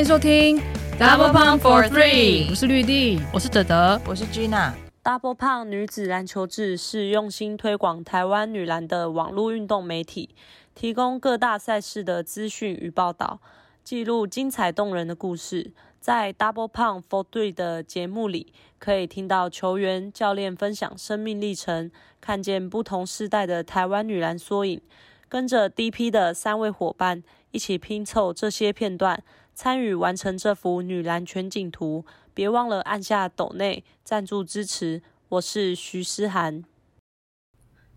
[0.00, 0.56] 迎收听
[0.98, 4.72] Double Pump for Three，我是绿地，我是德德，我是 Gina。
[5.04, 10.30] Double Pump 女子篮球志是用心推广台湾女篮的网络运动媒体，
[10.74, 13.40] 提供各大赛事的资讯与报道，
[13.84, 15.72] 记录精彩动人的故事。
[16.00, 21.90] 在 Double Pump for Three 的节目里，可以听到球员、教练分享生命历程，
[22.22, 24.80] 看见不同世代的台湾女篮缩影，
[25.28, 29.22] 跟着 DP 的三位伙伴一起拼凑这些片段。
[29.62, 35.02] 参与完成这幅女篮全景图，别忘了按下抖内赞助支持。
[35.28, 36.64] 我是徐诗涵。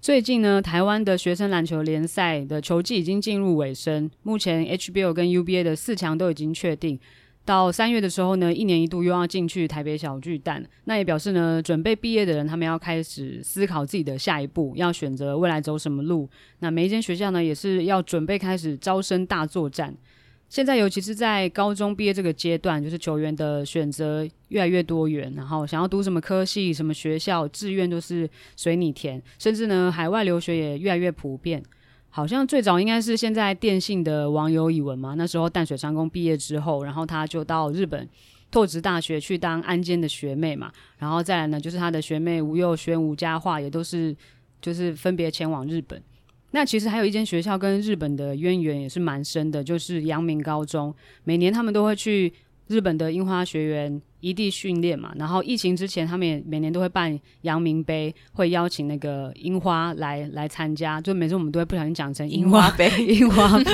[0.01, 6.99] 最近呢，台湾的学生篮球联赛的球季已经进入尾声，目前 HBL 跟 UBA 的四强都已经确定。
[7.45, 16.29] 到三月的时候呢，一年一度又要进去台北小巨蛋，那也表示呢，准备毕业的人他们要开始思考自己的下一步，要选择未来走什么路。
[16.59, 19.95] 那每一间学校呢，也是要准备开始招生大作战。
[20.53, 31.63] 现在，尤其是在高中毕业这个阶段，就是球员的选择越来越多元，然后想要读什么科系、什么学校、志愿都是随你填，甚至呢，海外留学也越来越普遍。
[32.11, 38.07] 好像最早应该是现在电信的网友以文嘛，那时候淡水商工毕业之后，然后他就到日本
[38.51, 44.15] 拓殖大学去当安监的学妹嘛，然后再来呢，就是他的学妹吴又轩、吴佳樺也都是
[44.61, 45.99] 就是分别前往日本。
[46.55, 50.93] 那其实还有一间学校跟日本的渊源也是蛮深的，就是阳明高中。
[51.23, 52.31] 每年他们都会去
[52.67, 55.11] 日本的樱花学园一地训练嘛。
[55.15, 61.01] 然后疫情之前，他们也每年都会办阳明杯，会邀请那个樱花来来参加。
[61.01, 63.71] 就每次我们都会不小心讲成樱花杯，樱花杯，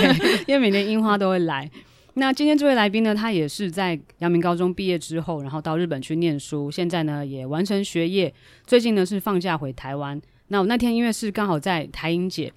[0.48, 1.70] 因为每年樱花都会来。
[2.14, 8.34] 那今天这位来宾呢，他也是在阳明高中毕业之后，然后到日本去念书，现在呢也完成学业，
[8.66, 10.20] 最近呢是放假回台湾。
[10.49, 12.53] 那我那天因为是刚好在台英姐，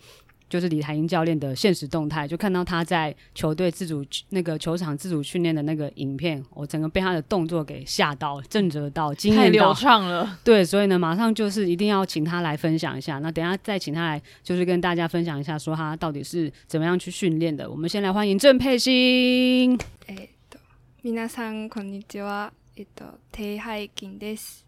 [0.50, 10.38] 就是李台英教练的限时动态，就看到他在球队自主那个球场自主训练的那个影片，我整个被他的动作给吓到、震慑到、惊艳到，太流畅了。
[10.44, 13.20] 对，所以呢，马上就是一定要请他来分享一下。
[13.20, 17.70] 那等一下再请他来，就是跟大家分享一下，说他到底是怎么样去训练的。
[17.70, 19.78] 我们先来欢迎郑佩欣。
[20.08, 20.60] えっと、
[21.04, 22.52] 皆さんこんにちは。
[22.76, 24.66] えっと、テイハイキンです。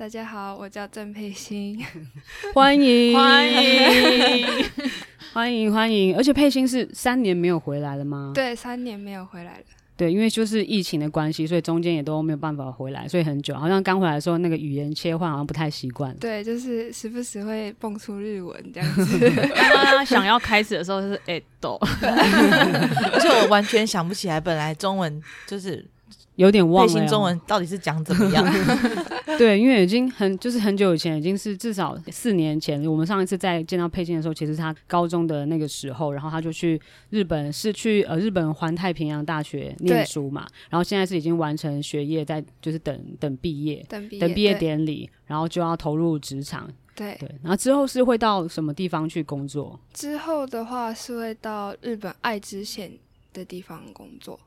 [0.00, 1.78] 大家好，我叫郑佩欣，
[2.54, 4.46] 欢迎欢迎
[5.34, 6.16] 欢迎欢迎！
[6.16, 8.32] 而且佩欣是三年没有回来了吗？
[8.34, 9.64] 对，三年没有回来了。
[9.98, 13.54] 对，因为就是疫情的关系，所以中间也都没有办法回来，所以很久。
[13.54, 16.16] 好像刚回来的时候，那个语言切换好像不太习惯。
[16.16, 19.30] 对，就是时不时会蹦出日文这样子。
[19.54, 25.86] 刚刚 想要开始的时候就是哎抖，而且我完全想不起来，本来中文就是。
[26.36, 28.44] 有点忘了，佩欣中文到底是讲怎么样？
[29.38, 32.84] 对，因为已经很就是很久以前，已经是至少四年前。
[32.86, 36.80] 我们上一次在见到佩欣的时候，其实他高中的那个时候，然后他就去
[37.10, 40.46] 日本，是去呃日本环太平洋大学念书嘛。
[40.68, 46.68] 然后现在是已经完成学业，在就是等等毕业，等毕业，等毕业典礼，然后就要投入职场。
[46.94, 49.78] 对对，然后之后是会到什么地方去工作？
[49.94, 52.92] 之后的话是会到日本爱知县
[53.32, 54.38] 的地方工作。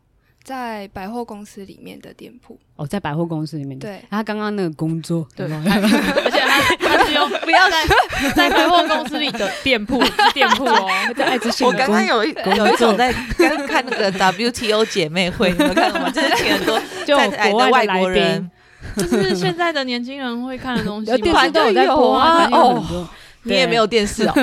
[0.43, 3.79] 在百货公司里面的店铺哦，在百货公司里面。
[3.79, 7.85] 对，他刚刚那个工作，对，而且他他是用不要在
[8.35, 11.65] 在百货公司里的店铺店铺哦， 在爱知县。
[11.65, 16.09] 我刚刚有一有一种在刚看那个 WTO 姐妹会，你们看了吗？
[16.11, 18.51] 就是请很多 在国外的外国人，
[18.97, 22.49] 就是现在的年轻人会看的东西，电视都有在播啊。
[22.51, 23.07] 哦，
[23.43, 24.33] 你也没有电视哦，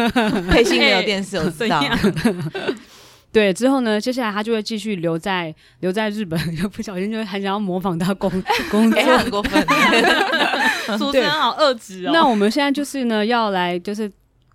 [0.51, 1.85] 佩欣没有电视，我知道。
[3.33, 8.31] 对，之后呢，接下来他就会继续留在留在日本， 又不小心就很想要模仿他工
[8.71, 9.65] 工作，欸、很过分。
[10.99, 12.11] 主持人好恶质哦。
[12.13, 14.11] 那我们现在就是呢，要来就是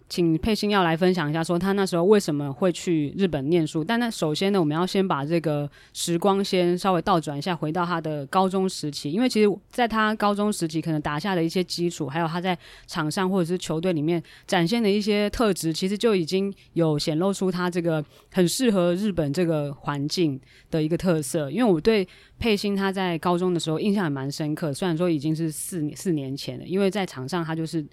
[0.07, 3.83] 请佩欣要来分享一下，说他那时候为什么会去日本念书。
[3.83, 9.11] 但那首先呢，我们要先把这个时光先稍微倒转一下，回到他的高中时期。
[9.11, 12.55] 因为其实在他高中时期可能打下的一些基础，还有他在
[12.85, 21.49] 场上或者是球队里面展现的一些特质，其实就已经有显露出他这个很适合日本这个环境的一个特色。
[21.49, 27.83] 因为我对佩欣他在高中的时候印象还蛮深刻，虽然说已经是四四年前了，因为在场上他就是。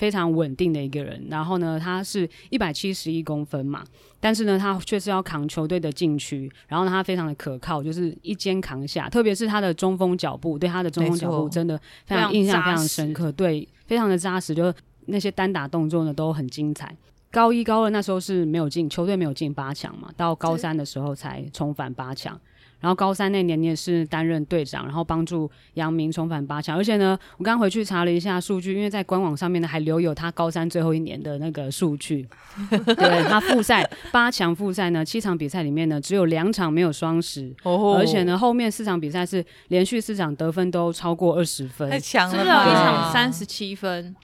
[0.00, 3.84] 非常稳定的一个人，然后呢，他是一百七十一公分嘛，
[4.18, 14.72] 但是呢，他却是要扛球队的禁区，然后呢，他非常的可靠，就是一肩扛下，特别是他的中锋脚步，对他的中锋脚步真的非常印象非常深刻，对，非常的扎实，就
[15.04, 16.96] 那些单打动作呢都很精彩。
[17.30, 22.40] 高一高二那时候是没有进球队没有进八强嘛，到高三的时候才重返八强。
[22.80, 26.76] 然后高三那年你也是担任队长，然后帮助杨明重返八强。
[26.76, 32.26] 而且呢，我刚回去查了一下数据，因为在官网上面呢还留有他高三最后一年的那个数据。
[32.68, 42.42] 对，他复赛八强复赛呢，七场比赛里面呢只有两场没有双十，哦、而且呢后面四场比赛是连续四场得分都超过二十分，太强了。
[42.42, 44.16] 一场三十七分，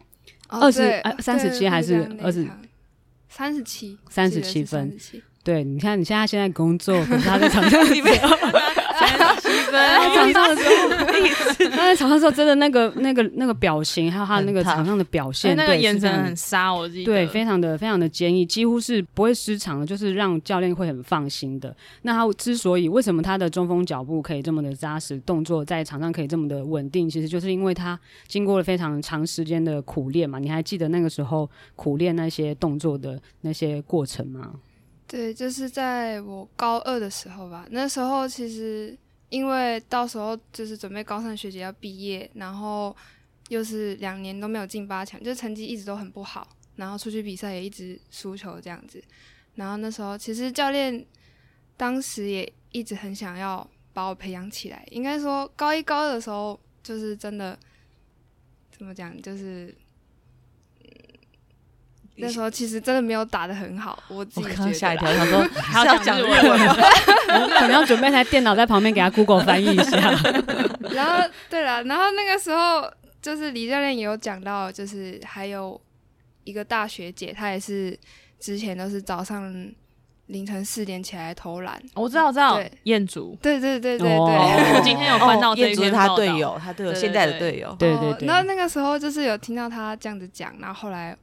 [0.48, 2.48] 二十三十七还是二十？
[3.28, 4.96] 三十七，三十七分。
[5.46, 8.19] 对，你看你现在现在工作，可是他在场上里面
[8.98, 9.72] 三十七分，
[10.12, 21.72] 场上的时候，他在场上的时候真的那个那个那个表情，还有他的那个场上的表现，那个眼神很杀，我记得，对，非常的非常的坚毅，几乎是不会失常的，就是让教练会很放心的。
[22.02, 27.96] 那他之所以为什么他的中锋脚步可以这么的扎实，动作在场上可以这么的稳定，其实就是因为他
[28.26, 30.40] 经过了非常长时间的苦练嘛。
[30.40, 34.50] 你还记得那个时候苦练那些动作的那些过程吗？
[35.08, 37.64] 对，就是在我高二的时候吧。
[37.70, 38.96] 那时候其实
[39.28, 42.94] 因为到时候就是准备高三学姐要毕业，然后
[43.48, 49.00] 又是两年都没有进八强，就成绩一直都很不好，然后出去比赛也一直输球这样子。
[49.54, 51.06] 然后那时候其实教练
[51.76, 54.84] 当时也一直很想要把我培养起来。
[54.90, 57.56] 应该说高一高二的时候，就是真的
[58.76, 59.72] 怎么讲，就是。
[62.18, 64.54] 那时候其实真的没有打的很好，我自己觉得。
[64.54, 69.98] 我刚吓一跳，想说 还要讲日文，可能 要准备台电脑在旁边给他 Google 翻译一下。
[70.92, 72.90] 然后对了，然后那个时候
[73.20, 75.78] 就是李教练也有讲到，就是还有
[76.44, 77.98] 一个大学姐，她也是
[78.40, 79.70] 之前都是早上
[80.28, 81.78] 凌晨四点起来投篮。
[81.92, 83.36] 我知道，我知道，彦祖。
[83.42, 85.90] 对对对对对，我今天有翻到这一。
[85.90, 87.76] 他队友，他队友现在的队友。
[87.78, 88.26] 对对对。
[88.26, 91.14] 然后那个时候就是有听到他这样子讲，然后后来。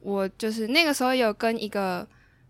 [0.00, 2.06] 我就是那个时候有跟一个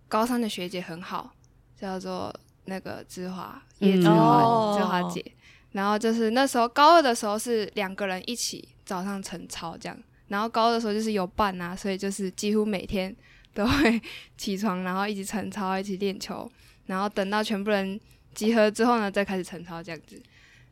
[0.09, 1.33] 高三的学姐很好，
[1.77, 2.33] 叫做
[2.67, 5.25] 那个芝华叶芝华芝华姐，
[5.73, 9.99] 然后就是那时候高二的时候是两个人一起早上晨操这样，
[10.29, 13.15] 然后高二的时候就是有伴啊，所以就是几乎每天
[13.53, 14.01] 都会
[14.39, 16.49] 起床，然后一起晨操，一起练球，
[16.87, 17.99] 然后等到全部人
[18.33, 20.23] 集合之后呢，再开始晨操这样子。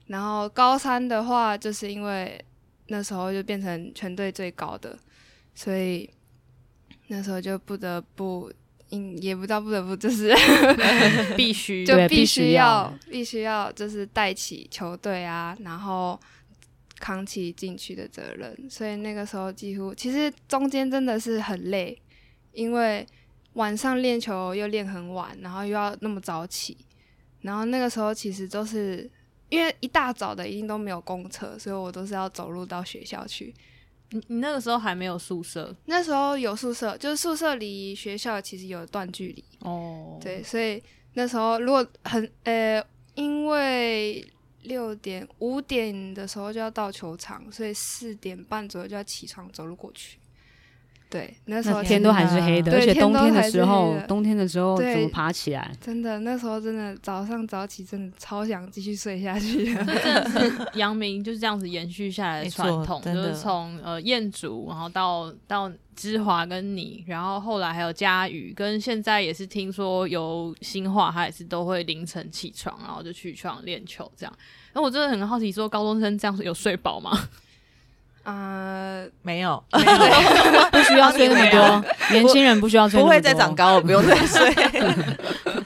[0.07, 2.43] 然后高三的话，就是因为
[2.87, 4.97] 那时候就变成全队最高的，
[5.55, 6.09] 所以。
[7.09, 8.51] 那时候就不得不，
[8.91, 10.35] 嗯，也不知道不得不，就是
[11.37, 16.19] 必须，就必须要，必须要，就是带起球队啊，然后
[16.99, 18.57] 扛起进去的责任。
[18.71, 22.01] 所以那个时候几乎，其实中间真的是很累，
[22.53, 23.07] 因为
[23.55, 26.77] 晚上练球又练很晚，然后又要那么早起，
[27.41, 29.11] 然后那个时候其实都是
[29.49, 33.55] 因为一大早的一定都没有公车，所以我都是要走路到学校去。
[34.11, 35.75] 你你那个时候还没有宿舍？
[35.87, 39.45] 那时候有宿舍，就是宿舍离学校其实有一段距离。
[39.61, 40.23] 哦，oh.
[40.23, 40.83] 对，所以
[41.15, 42.83] 那时候如果很呃，
[43.15, 44.27] 因为
[44.63, 50.19] 六点五点的时候就要到球场，所以四点半左右就要起床走路过去。
[51.11, 55.73] 对，那时候天都还是黑的，而且冬天的时候，冬天的时候怎么爬起来？
[55.81, 59.73] 真的，那时候真的早上早起，真的超想继续睡下去。
[59.75, 74.33] 真的是阳明就是这样子延续下来的传统，就是从呃彦祖，然后到到芝华跟你，然后后来还有佳宇，跟现在也是听说有新化，他也是都会凌晨起床，然后就去床练球这样。
[74.75, 77.19] 那我真的很好奇，说高中生这样有睡饱吗？
[78.25, 81.85] 啊，没有， 不需要睡那么多。
[82.13, 84.55] 年轻人不需要睡那么多，不会再长高，我不用再睡。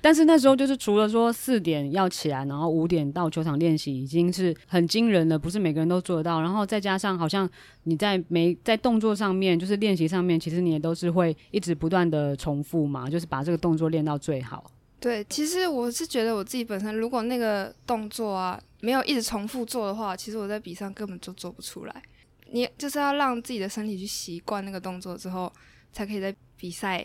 [0.00, 6.42] 但是那时候就是除了说四点要起来，然后五点到球场练习，已经是很惊人的，不是每个人都做得到。
[6.42, 7.48] 然后再加上好像
[7.84, 14.62] 你在没在动作上面，就是练习上面，其实你也都是会一直不断的重复嘛，就是把这个动作练到最好。
[15.04, 18.58] 对，其实我是觉得我自己本身，如果那个动作啊。
[18.80, 22.02] 没有一直重复做的话，其实我在比赛根本就做不出来。
[22.50, 25.50] 你就是要让自己的身体去习惯那个动作之后，
[25.90, 27.02] 才可以在比赛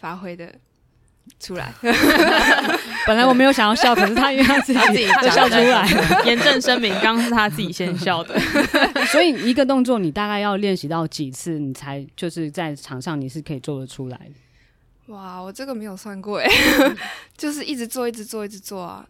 [0.00, 0.50] 发挥的
[1.38, 1.70] 出来。
[3.06, 4.78] 本来我没有想要笑，可是他因为他自己
[5.30, 5.86] 笑出来。
[6.24, 8.40] 严正声明，刚刚是他自己先笑的。
[9.12, 14.32] 所以一个动作你大概要练习到几次，你才就是在场上你是可以做得出来的？
[15.06, 16.48] 哇，我这个没有算过哎，
[17.36, 19.06] 就是一直做，一直做，一直做啊。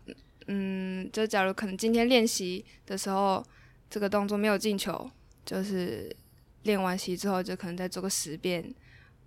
[0.47, 3.45] 嗯，就假如可能今天练习的时候，
[3.89, 5.11] 这个动作没有进球，
[5.45, 6.15] 就是
[6.63, 8.75] 练完习之后就可能再做个十遍，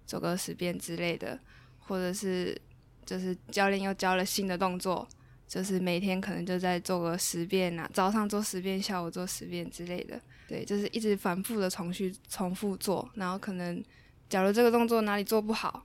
[0.05, 1.39] 做个十遍之类的，
[1.79, 2.59] 或者是
[3.05, 5.07] 就是教练又教了新的动作，
[5.47, 10.19] 就是每天可能就在做个十遍啊，早上做十遍，下午做十遍之类的。
[10.47, 13.81] 对，就是一直反复的重续重复做，然后可能
[14.27, 15.83] 假如这个动作哪里做不好，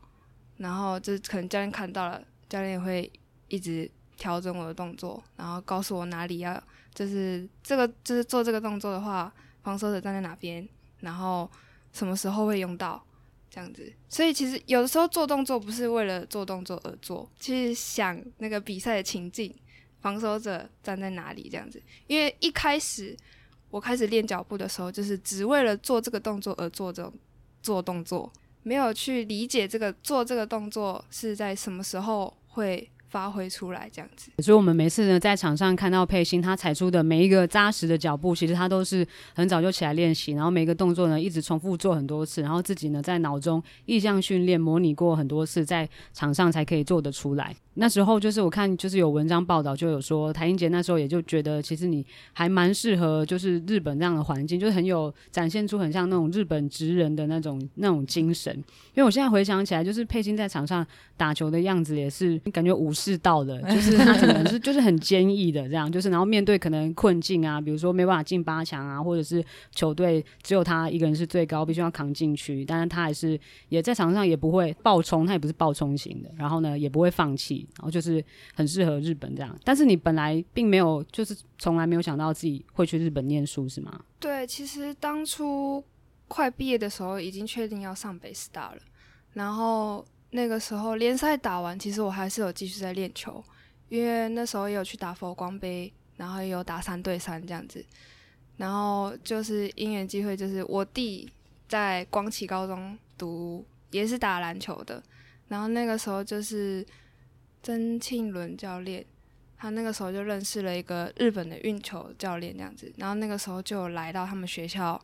[0.61, 3.13] 然后就是可能教练看到了，教练也会
[3.49, 3.91] 一直。
[4.21, 6.63] 调整我的动作，然后告诉我哪里要，
[6.93, 11.51] 就是这个，就是做这个动作的话，防守者站在哪边，然后
[11.91, 13.03] 什么时候会用到，
[13.49, 13.91] 这样子。
[14.11, 19.55] 所以其实有的时候做动作不是为了做动作而做，其实想那个比赛的情境，
[20.03, 21.81] 防守者站在哪里这样子。
[22.07, 23.17] 因为一开始
[23.71, 27.11] 我开始练脚步的时候，就是只为了做这个动作而做这种
[27.63, 28.31] 做动作，
[28.63, 32.91] 没有去理解这个做这个动作是在什么时候会。
[33.11, 47.55] 发挥出来这样子，所以我们每次呢在场上看到佩欣他踩出的每一个扎实的脚步，其实他都是很早就起来练习，然后每一个动作呢一直重复做很多次，然后自己呢在脑中意象训练模拟过很多次，在场上才可以做得出来。
[47.75, 58.55] 那时候就是我看就是有文章报道就有说，台英杰那时候也就觉得其实你还蛮适合就是日本这样的环境，就是很有展现出很像那种日本职人的那种那种精神。
[58.57, 60.87] 因为我现在回想起来，就是佩欣在场上
[61.17, 73.39] 打球的样子也是感觉武士道的，就是他可能是 就是很坚毅的这样，就是然后面对可能困境啊，比如说没办法进八强啊，或者是球队只有他一个人是最高，必须要扛进去，但是他还是
[73.71, 77.67] 也在场上也不会爆冲，他也不是爆冲型的，然后呢也不会放弃。
[77.79, 78.23] 然后就是
[78.55, 84.01] 很适合日本这样，但是你本来并没有，就是从来没有想到自己会去日本念书，是吗？
[84.19, 85.83] 对，其实当初
[86.29, 88.79] 快毕业的时候，已经确定要上北师大了。
[89.33, 93.43] 然后那个时候联赛打完，其实我还是有继续在练球，
[93.89, 97.85] 因为那时候也有去打佛光杯，然后也有打三对三这样子。
[98.57, 101.31] 然后就是因缘机会，就是我弟
[101.69, 105.03] 在光启高中读，也是打篮球的。
[105.49, 106.87] 然后那个时候就是。
[107.63, 109.05] 曾庆伦教练，
[109.59, 114.99] 他那个时候就认识了一个日本的运球教练，这样子，然后那个时候就来到他们学校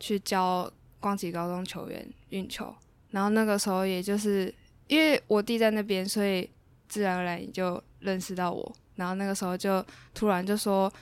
[0.00, 0.68] 去教
[0.98, 2.74] 光启高中球员运球，
[3.14, 4.52] 然后那个时候也就是
[4.88, 6.50] 因为我弟在那边，所以
[6.88, 10.92] 自然而然也就认识到我，然后那个时候就突然就说，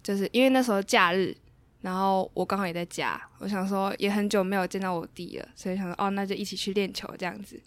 [0.00, 1.36] 就是因为那时候假日，
[1.80, 7.60] 然后我刚好也在家，我想说也很久没有见到我弟了，所以想说哦，那就一起去练球这样子。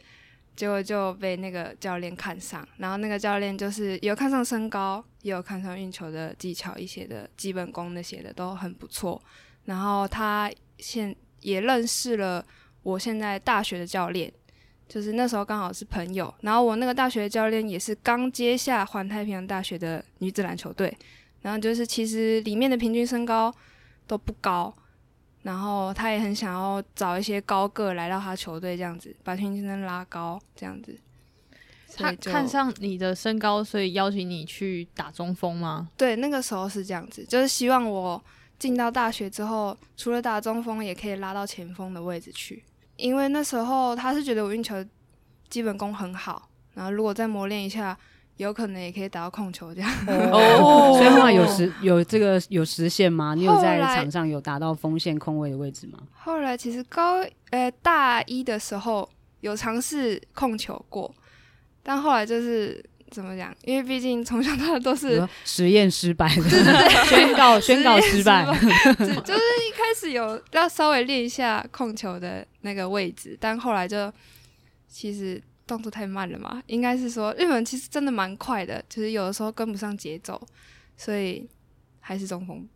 [0.56, 9.22] 结果就被那个教练看上，然后那个教练就是有看上身高，也有看上运球的技巧，一些的基本功那些的都很不错。
[9.66, 12.46] 然后他现也认识了
[12.84, 14.32] 我现在大学的教练，
[14.88, 16.34] 就是那时候刚好是朋友。
[16.42, 20.96] 然后我那个大学的教练也是刚接下环太平洋大学的女子篮球队，
[21.42, 23.54] 然后就是其实里面的平均身高
[24.08, 24.74] 都不高。
[25.44, 30.96] 然后他也很想要找一些高个来到他球队，这样子把平均身拉高，这样子。
[31.96, 35.90] 他看上你的身高，所以邀请你去打中锋吗？
[35.98, 38.24] 对，那个时候是这样子，就是希望我
[38.60, 42.64] 进到大学之后，除了打中锋，也可以拉到前锋的位置去。
[43.02, 44.76] 因为那时候他是觉得我运球
[45.50, 47.98] 基本功很好，然后如果再磨练一下。
[48.38, 53.36] 有可能也可以打到控球这样哦， 所以后来有实有这个有实现吗？
[53.36, 56.00] 你有在场上有达到锋线控位的位置吗？
[56.12, 59.08] 后来其实高呃大一的时候
[59.42, 61.14] 有尝试控球过，
[61.84, 63.54] 但后来就是怎么讲？
[63.64, 68.44] 因为毕竟从小到大都是实验失败的，对对对， 宣告 宣告失败，
[68.96, 74.12] 就是一开始有要稍微练一下控球的那个位置，但后来就
[74.88, 75.40] 其实。
[75.68, 76.62] 动作太慢了嘛？
[76.66, 80.42] 应该是说日本其实真的蛮快的，就是有的时候跟不上节奏，
[80.98, 81.48] 所以
[82.02, 82.68] 还是中锋。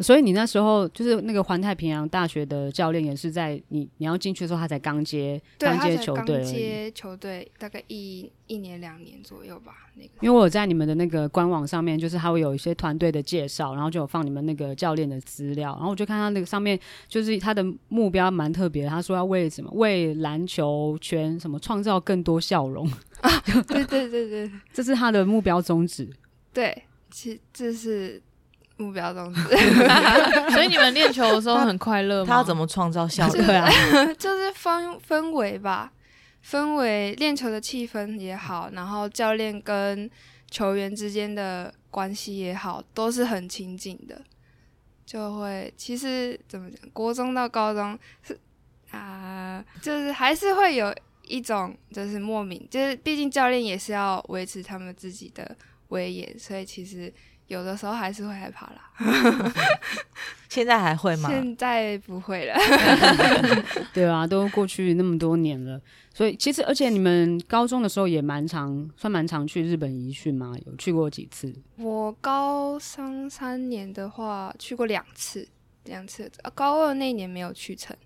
[0.00, 9.72] 所以你那时候就是那个环太平洋大学的教练，也是在你你要进去的时候，他才刚接刚接球队，刚接球队大概一一年两年左右吧。
[9.94, 22.84] 那个，因为我有在你们的那个官网上面，就是他会有一些团队的介绍，然后就有放你们那个教练的资料，然后我就看他那个上面，就是他的目标蛮特别，他说要为什么为篮球圈什么创造更多笑容
[23.20, 23.30] 啊？
[23.68, 26.10] 对对对对， 这是他的目标宗旨。
[26.52, 26.82] 对，
[27.12, 28.20] 其这是。
[28.84, 29.40] 目标中止。
[30.52, 32.26] 所以你们练球的时候很快乐吗？
[32.28, 33.68] 他要怎么创造效果啊？
[34.18, 35.92] 就是 氛氛围吧，
[36.44, 40.10] 氛围练球的气氛也好，然后教练跟
[40.50, 44.20] 球员之间的关系也好，都是很亲近的。
[45.06, 48.38] 就会其实怎么讲，国中到高中是
[48.90, 50.94] 啊、呃，就是还是会有
[51.26, 55.56] 一种就是莫名，就是毕竟教练也是要维持他们自己的
[55.88, 57.12] 威严，所以其实
[57.46, 58.90] 有的时候还是会害怕啦。
[60.48, 61.28] 现在还会吗？
[61.28, 62.54] 现在不会了。
[63.92, 65.80] 对啊，都过去那么多年了，
[66.12, 70.54] 所以其实而且你们高中的时候也蛮常，算蛮常去日本移训吗？
[70.64, 71.52] 有去过几次？
[71.76, 75.48] 我高三三年的话去过两次，
[75.84, 76.30] 两次。
[76.54, 77.96] 高二那年没有去成，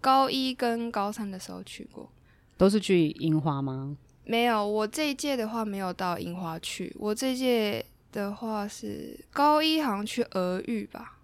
[0.00, 2.10] 高一跟高三的时候去过。
[2.56, 3.98] 都是去樱花吗？
[4.24, 6.94] 没有，我这一届的话没有到樱花去。
[6.98, 11.17] 我这一届的话是高一，好像去俄语吧。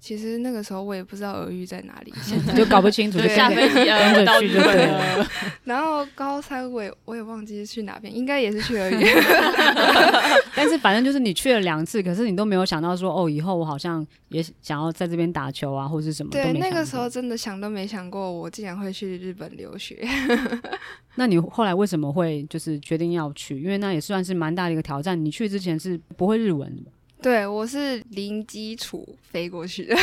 [0.00, 5.28] 其实那个时候我也不知道俄语在哪里，现在就搞不清楚，就下飞机跟着去就对了。
[5.64, 8.96] 然后高三我也我也忘记是去哪边，应该也是去俄语。
[10.56, 16.30] 但是反正就是你去了两次，可是你都没有想到说哦，以后我好像也想要在这边打球啊，或是什么。
[16.32, 20.02] 对，那个时候真的想都没想过，我竟然会去日本留学。
[21.16, 23.60] 那你后来为什么会就是决定要去？
[23.60, 25.22] 因为那也算是蛮大的一个挑战。
[25.22, 26.90] 你去之前是不会日文的。
[27.22, 29.94] 对，我是零基础飞过去的，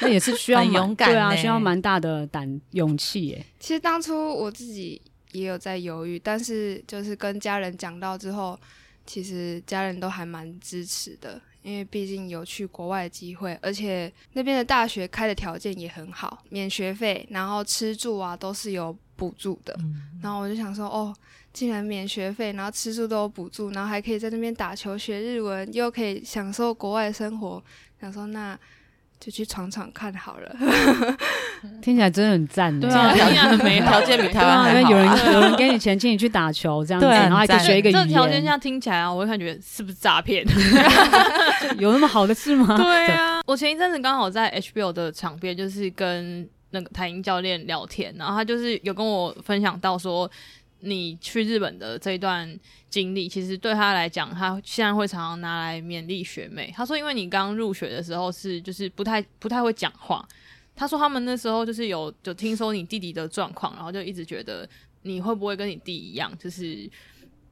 [0.00, 3.44] 那也是需要勇敢，对啊，需要蛮大的胆勇气耶。
[3.60, 5.00] 其实当初我自己
[5.32, 8.58] 也有在犹豫，但是就是跟家人讲到之后，
[9.06, 19.76] 其实家人都还蛮支持的，因为毕竟有去国外的机会，而且那边的大学开的条件也很好，免学费，然后吃住啊都是有补助的。
[19.80, 21.14] 嗯、然后我就想说，哦。
[21.58, 27.60] 竟然免学费，然后吃住都有补助，然后还可以在那边打球学日文，又可以享受国外生活。
[28.00, 28.56] 想说那
[29.18, 30.56] 就去闯闯看好了。
[31.82, 34.78] 听起来真的很赞，对啊，条件很美好，条件比台湾还好。
[34.78, 38.04] 因为有人有人给你钱，请你去打球这样子，然后还可以学一个语言。
[38.04, 40.46] 这条件这样听起来啊，我会感觉是不是诈骗？
[41.76, 42.76] 有那么好的事吗？
[42.78, 50.30] 对啊，我前一阵子刚好在 HBO 的场边，就是跟那个台英教练聊天，然后他就是有跟我分享到说。
[50.80, 52.58] 你去日本的这一段
[52.88, 56.72] 经历，其实对他来讲，他现在会常常拿来勉励学妹。
[56.76, 60.26] 他说，因为你刚入学的时候是就是不太不太会讲话。
[60.74, 64.68] 他说他们那时候就是有就听说你弟弟的状况，然后就一直觉得
[65.02, 66.88] 你会不会跟你弟一样，就是。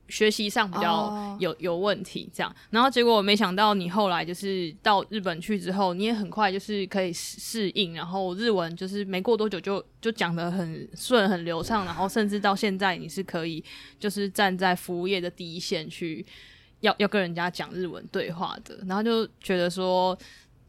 [0.08, 13.62] 学习上比较有有问题，这样，然后结果我没想到你后来就是到日本去之后，你也很快就是可以适应，然后日文就是没过多久就就讲的很顺很流畅，然后甚至到现在你是可以
[13.98, 16.24] 就是站在服务业的第一线去
[16.80, 20.16] 要要跟人家讲日文对话的，然后就觉得说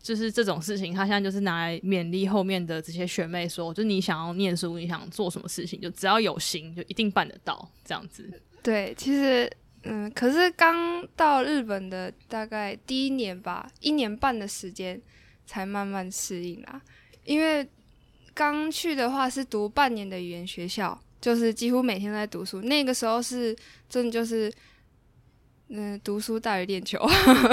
[0.08, 8.24] 就是这种事情，他现在就是拿来勉励后面的这些学妹说，就你想要念书，你想做什么事情，就只要有心，就一定办得到这样子。
[8.64, 9.52] 对，其实，
[9.84, 14.98] 嗯，可是刚到日本的大概第一年吧，一年半的时间
[15.46, 16.82] 才慢慢适应啦。
[17.26, 17.68] 因为
[18.34, 22.62] 刚去的话是读半年的语言学校，就是几乎每天在读书。
[22.62, 23.54] 那个时候是
[23.90, 24.50] 真的就是，
[25.70, 27.00] 嗯，读书大于练球，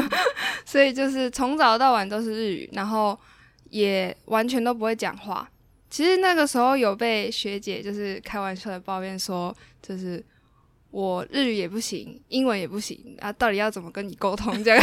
[0.65, 3.19] 所以就是从早到晚都是日语，然后
[3.71, 5.49] 也完全都不会讲话。
[5.91, 10.25] 其实那个时候有被学姐就是开玩笑的抱怨说，就是。
[10.97, 14.63] 我日语也不行，英文也不行啊，到底要怎么跟你沟通？
[14.63, 14.81] 这样，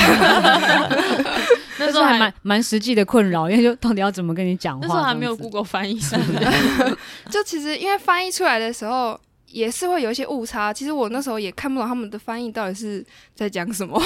[1.80, 4.86] 那时候还蛮蛮实际的困扰，因为就到底要怎么跟你讲话？
[4.86, 6.98] 那时候还没有 Google 翻译，什么的？
[7.32, 9.18] 就其实因为翻译出来的时候
[9.52, 14.02] 也是会有一些误差，其实我那时候也看不懂他们的翻译到底是在讲什么，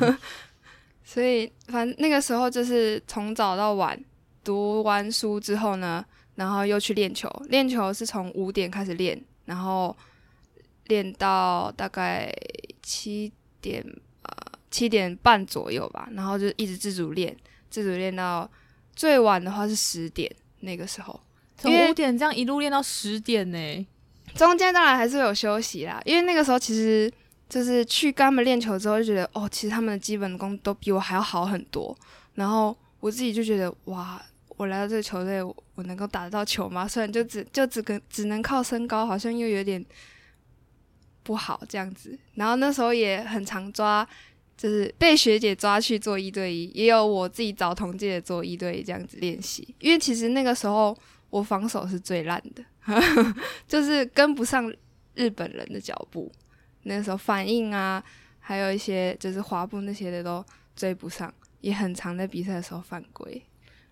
[1.04, 3.98] 所以反正那个时候就是从早到晚
[4.44, 9.96] 读完书之后呢，然后又去练球，练球是从五点开始练，然后。
[10.88, 12.32] 练到大概
[12.80, 13.84] 七点
[14.22, 14.30] 呃
[14.70, 17.36] 七点半左右吧，然后就一直自主练，
[17.68, 18.48] 自主练到
[18.94, 21.20] 最晚的话是十点那个时候，
[21.58, 23.86] 从五点这样一路练到十点呢，
[24.36, 27.10] 中间当然还是有休息啦，因为那个时候其实
[27.48, 31.96] 就是去跟他们练球之后就觉得哦，其实他们的基本功都比我还要好很多，
[32.34, 34.20] 然后我自己就觉得哇，
[34.56, 36.86] 我来到这个球队，我能够打得到球吗？
[36.86, 39.84] 虽然就只就 只跟只能靠身高，好像又有点。
[41.22, 44.08] 不好这样子，然后那时候也很常抓，
[44.56, 49.74] 就是被学姐抓去做一对一，也有我自己找同届的做一对一这样子练习。
[49.80, 50.96] 因为其实那个时候
[51.30, 52.62] 我防守是最烂的，
[53.66, 54.72] 就是跟不上
[55.14, 56.30] 日本人的脚步。
[56.84, 58.02] 那时候反应啊，
[58.38, 60.44] 还有一些就是滑步那些的都
[60.74, 63.42] 追不上，也很常在比赛的时候犯规。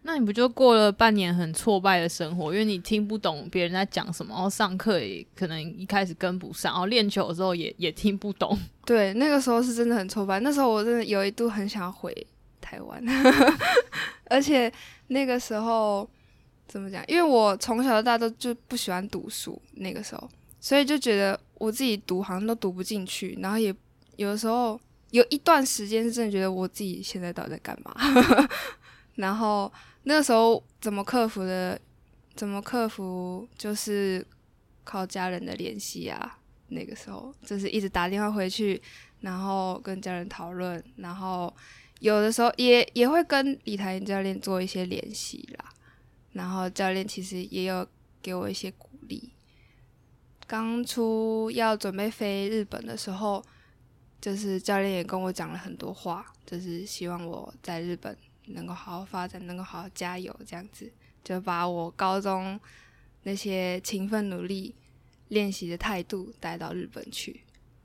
[0.06, 2.52] 那你不就过了半年很挫败的生活？
[2.52, 8.56] 因为你听不懂别人在讲什么，然后上课也可能一开始跟不上，然后练球的时候也也听不懂。
[8.84, 10.38] 对，那个时候是真的很挫败。
[10.40, 12.14] 那时候我真的有一度很想要回
[12.60, 13.02] 台湾，
[14.28, 14.70] 而且
[15.06, 16.06] 那个时候
[16.66, 17.04] 怎么讲？
[17.06, 20.28] 因为我从小到大都就不喜欢读书，那个时候，
[20.60, 23.74] 所以就觉得我自己读好像都读不进去，然后也
[24.16, 27.94] 有的时候有一段时间是真的觉得我自己现在到底在干嘛，
[29.16, 29.72] 然后。
[30.06, 31.80] 那个时候怎么克服的？
[32.36, 33.48] 怎么克服？
[33.56, 34.22] 就是
[34.84, 36.38] 靠家人的联系啊。
[36.68, 38.78] 那个时候就是一直打电话回去，
[39.20, 41.50] 然后跟家人讨论，然后
[42.00, 45.72] 有的时候也也会跟李台英教练做一些联系啦。
[46.34, 47.88] 然后教练其实也有
[48.20, 49.32] 给我一些鼓励。
[50.46, 53.42] 刚出要准备飞日本的时候，
[54.20, 58.14] 就是教练也跟我讲了很多话，就是希望我在日本。
[58.48, 60.92] 能够好好发展，能够好好加油，这样子
[61.24, 62.60] 就把我高中
[63.22, 64.74] 那些勤奋努力
[65.28, 67.40] 练习的态度带到日本去。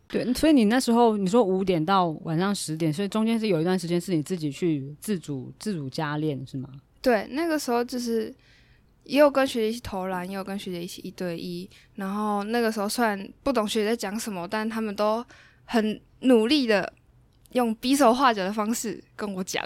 [0.10, 6.70] 对，所以你那时候你说五点到晚上十点，所以中间是有一段时间是你自己去自主自主加练是吗？
[7.02, 8.34] 对，那个时候就是
[9.04, 11.70] 也有跟学姐一起投篮，也有跟学姐一起一对一。
[11.96, 15.26] 然后那个时候虽然不懂学姐在讲什么，但他们都
[15.66, 16.94] 很努力的。
[17.54, 19.66] 用比手画脚的方式跟我讲，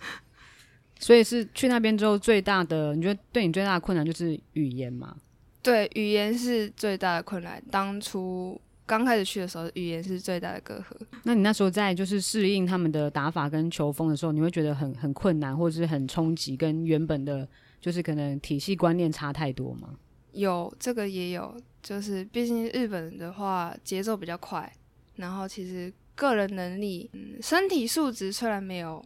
[0.98, 5.14] 所以是去那边之后最大的，你觉得对你最大的困难就是语言吗？
[5.62, 7.62] 对，语言是最大的困难。
[7.70, 10.84] 当初刚开始去的时候，语言是最大的隔阂。
[11.24, 17.48] 那你那时候在就是适应他们的打法跟球风的时候，你会觉得很很困难，或者是很冲击，跟原本的，
[17.80, 19.94] 就是可能体系观念差太多吗？
[20.32, 24.72] 有这个也有，就是毕竟日本的话节奏比较快，
[25.16, 25.92] 然后其实。
[26.16, 29.04] 个人能力，嗯，身体素质虽然没有，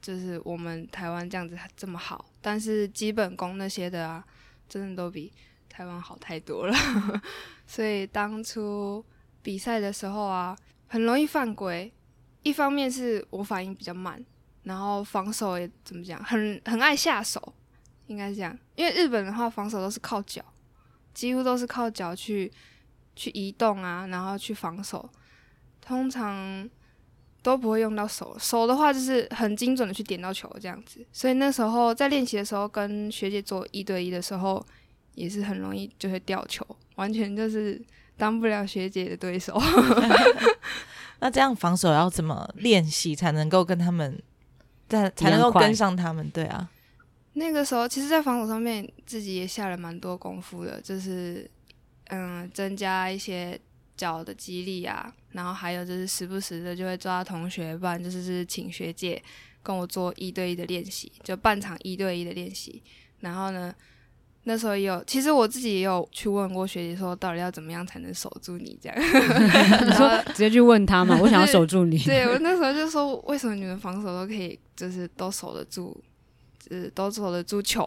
[0.00, 4.24] 就是我们台湾这样子这么好，但是基本功那些的啊，
[4.66, 5.30] 真的都比
[5.74, 6.74] 台湾好太多了。
[7.66, 9.04] 所以当初
[9.42, 10.56] 比赛的时候啊，
[10.86, 11.92] 很容易犯规。
[12.44, 14.24] 一方面是我反应比较慢，
[14.62, 17.52] 然后防守也怎么讲，很很爱下手，
[18.06, 18.56] 应该是这样。
[18.76, 20.44] 因为日本的话，防守都是靠脚，
[21.12, 22.52] 几乎都是靠脚去
[23.16, 25.10] 去移动啊，然后去防守。
[25.80, 26.68] 通常
[27.42, 31.04] 都不会用到手，手的话就是很精准的去点到球这样子。
[31.12, 34.64] 所以那时候在练习的时候，跟学姐做一对一的时候，
[35.14, 37.80] 也是很容易就会掉球，完全就是
[38.16, 39.60] 当不了学姐的对手。
[41.20, 44.20] 那这样防守要怎么练习才能够跟他们，
[44.88, 46.28] 在才能够跟上他们？
[46.30, 46.70] 对啊，
[47.34, 51.50] 那个时候其实，在防守上面自己也下了蛮多功夫的，就是
[52.08, 53.60] 嗯，增加一些。
[53.96, 59.22] 脚的肌力啊，然后还有就是时不时的就会抓同学，不然就是是请学姐
[59.62, 62.82] 跟我做一对一的练习，就半场一对一的练习。
[63.20, 63.72] 然后呢，
[64.44, 68.96] 那时候也有，其实我自己也有去问过学姐，说到底要怎么样才能守住你这样。
[69.86, 71.98] 你说直接去问他嘛，我想要守住你。
[71.98, 75.96] 对，我那时候就说，为什么你们防守都可以，就是都守得住，
[76.58, 77.86] 就是都守得住球。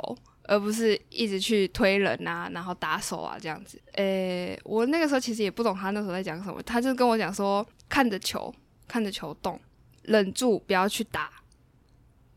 [0.50, 3.78] 而不是一直去推人啊，然后打手啊这样子。
[3.96, 8.56] 诶、欸，我那个时候其实也不懂他那时候在讲什么，他就跟我讲说，看着球，
[8.88, 9.60] 看着球动，
[10.04, 11.30] 忍住不要去打，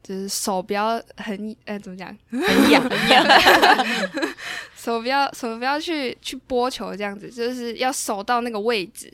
[0.03, 1.37] 就是手不要很
[1.67, 2.09] 诶、欸，怎么讲？
[2.31, 3.25] 很痒，很痒。
[4.75, 9.13] 手不要手不要去去拨球这样子，就是要守到那个位置，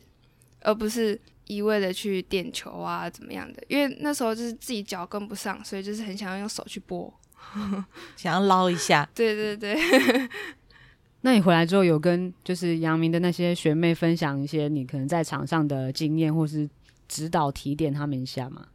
[0.61, 3.63] 而不是一味的去点球啊怎么样的。
[3.67, 7.13] 因为那时候就是自己脚跟不上，所以就是很想要用手去拨。
[8.17, 9.77] 想要捞一下，对对对。
[11.23, 16.69] 那你回来之后有跟就是杨明的那些学妹分享一些你可能在场上的经验，或是
[17.09, 18.67] 指导提点他们一下吗？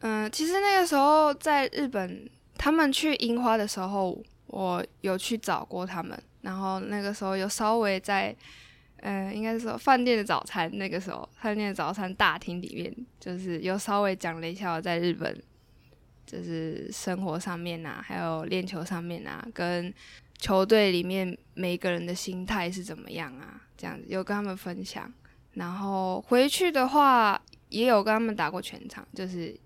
[0.00, 8.34] 嗯、其实那个时候在日本，他们去樱花的时候，我有去找过他们，然后那个时候有稍微在，
[9.02, 15.40] 嗯、应该是说饭店的早餐，那个时候饭店的早餐大厅里面，就是有稍微讲了一下我在日本。
[16.30, 19.90] 就是生活上面啊，还有练球上面啊，跟
[20.36, 23.62] 球队里面每个人的心态是怎么样啊？
[23.78, 25.10] 这样子有跟他们分享，
[25.54, 29.58] 然后回去的话也有跟他们打过全场，就是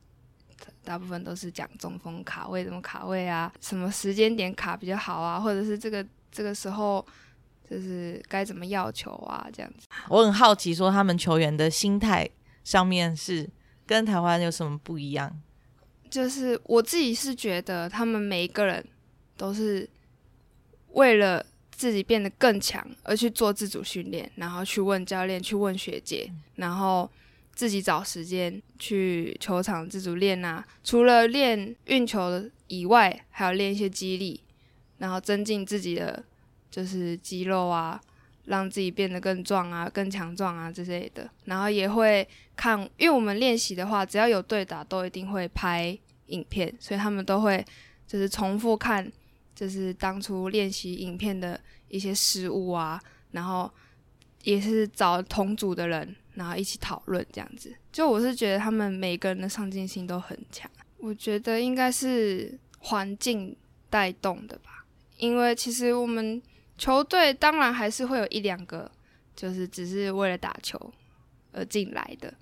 [0.85, 7.05] 大部分都是讲中锋卡位怎么卡位啊，什么时间点卡比较好啊，或者是这个这个时候
[7.69, 9.49] 就是该怎么要球啊？
[9.53, 9.87] 这样子。
[10.09, 12.29] 我很好奇，说他们球员的心态
[12.65, 13.49] 上面是
[13.87, 15.41] 跟台湾有什么不一样？
[16.11, 18.85] 就是我自己是觉得，他们每一个人
[19.37, 19.89] 都是
[20.89, 27.11] 为了自己变得更强而去做自主训练，然后去问教练，去问学姐，然后
[27.63, 30.67] 自己找时间去球场自主练啊。
[30.83, 34.41] 除了练运球以外，还有练一些肌力，
[34.99, 36.25] 然后增进自己的
[36.73, 38.01] 就是肌肉啊，
[38.47, 41.31] 让自己变得更壮啊、更强壮啊之类的。
[41.45, 45.97] 然后也会看，因为我们练习的话，只要有对打，都一定会拍
[46.27, 47.65] 影片，所以他们都会
[48.09, 49.09] 就是重复看，
[49.55, 53.71] 就是当初练习影片的一些失误啊，然后
[54.43, 56.17] 也是找同组的人。
[56.35, 60.71] 然后一起讨论这样子，就我是觉得他们每个人的上进心都很强。
[60.97, 63.55] 我觉得应该是环境
[63.91, 64.87] 带动的吧，
[65.19, 66.41] 因为其实我们
[66.79, 68.91] 球队当然还是会有一两个，
[69.37, 70.93] 就是只是为了打球
[71.53, 72.33] 而进来的，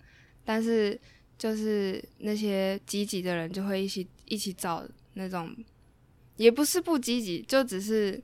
[0.44, 0.98] 但是
[1.36, 5.52] 就是那些积极的人就会一起一起找那种，
[6.36, 8.22] 也不是不积极，就只是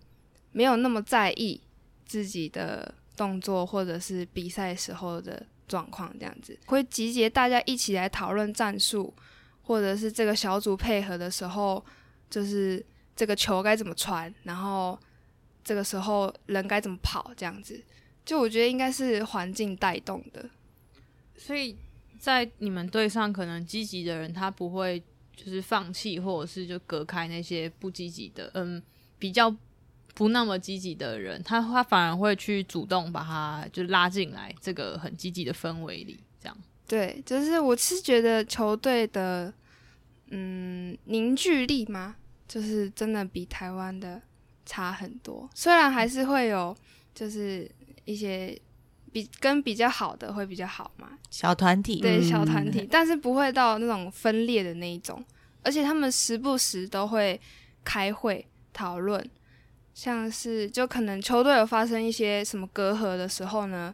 [0.53, 1.61] 没有那么在意
[2.05, 5.45] 自己的动作或者是比赛时候的。
[5.67, 9.13] 状况这样子会集结大家一起来讨论战术，
[9.63, 11.85] 或者是这个小组配合的时候，
[12.31, 14.99] 就是这个球该怎么传，然后
[15.65, 17.83] 这个时候人该怎么跑，这样子。
[18.25, 20.49] 就我觉得应该是环境带动的，
[21.37, 21.77] 所以
[22.19, 25.03] 在你们队上，可能积极的人他不会
[25.35, 28.83] 就是放弃，或者是就隔开那些不积极的，嗯，
[29.19, 29.55] 比较。
[30.17, 36.57] 不那么积极的人，他他反而会去主动把他就拉进来这个很积极的氛围里，这样。
[36.89, 39.53] 对，就是我是觉得球队的
[40.31, 42.17] 嗯凝聚力嘛，
[42.49, 44.23] 就是真的比台湾的
[44.65, 45.47] 差很多。
[45.55, 46.75] 虽然还是会有
[47.15, 47.71] 就是
[48.07, 48.59] 一些
[49.13, 55.23] 比跟比较好的会比较好嘛，小团体对小团体，嗯，但是不会到那种分裂的那一种。
[55.63, 57.39] 而且他们时不时都会
[57.85, 59.23] 开会讨论。
[59.97, 63.91] 像是就可能球队有发生一些什么隔阂的时候呢，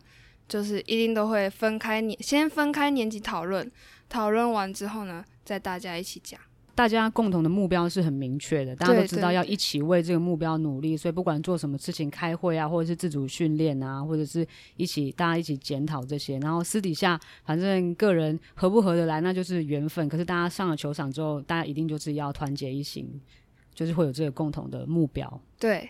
[0.48, 3.70] 就是一定都会分开年，先分开年级讨论，
[4.08, 6.40] 讨论完之后呢，再大家一起讲。
[6.74, 14.44] 大家共同的目标是很明确的，大家都知道要一起为这个目标努力，所以不管做什么事情，开会啊，或者是自主训练啊，或者是
[14.76, 23.08] 一起大家一起检讨这些，然后私底下反正个人合不合得来那就是缘分，可是大家上了球场之后，大家一定就是要团结一心。
[23.74, 25.88] 就是会有这个共同的目标，对，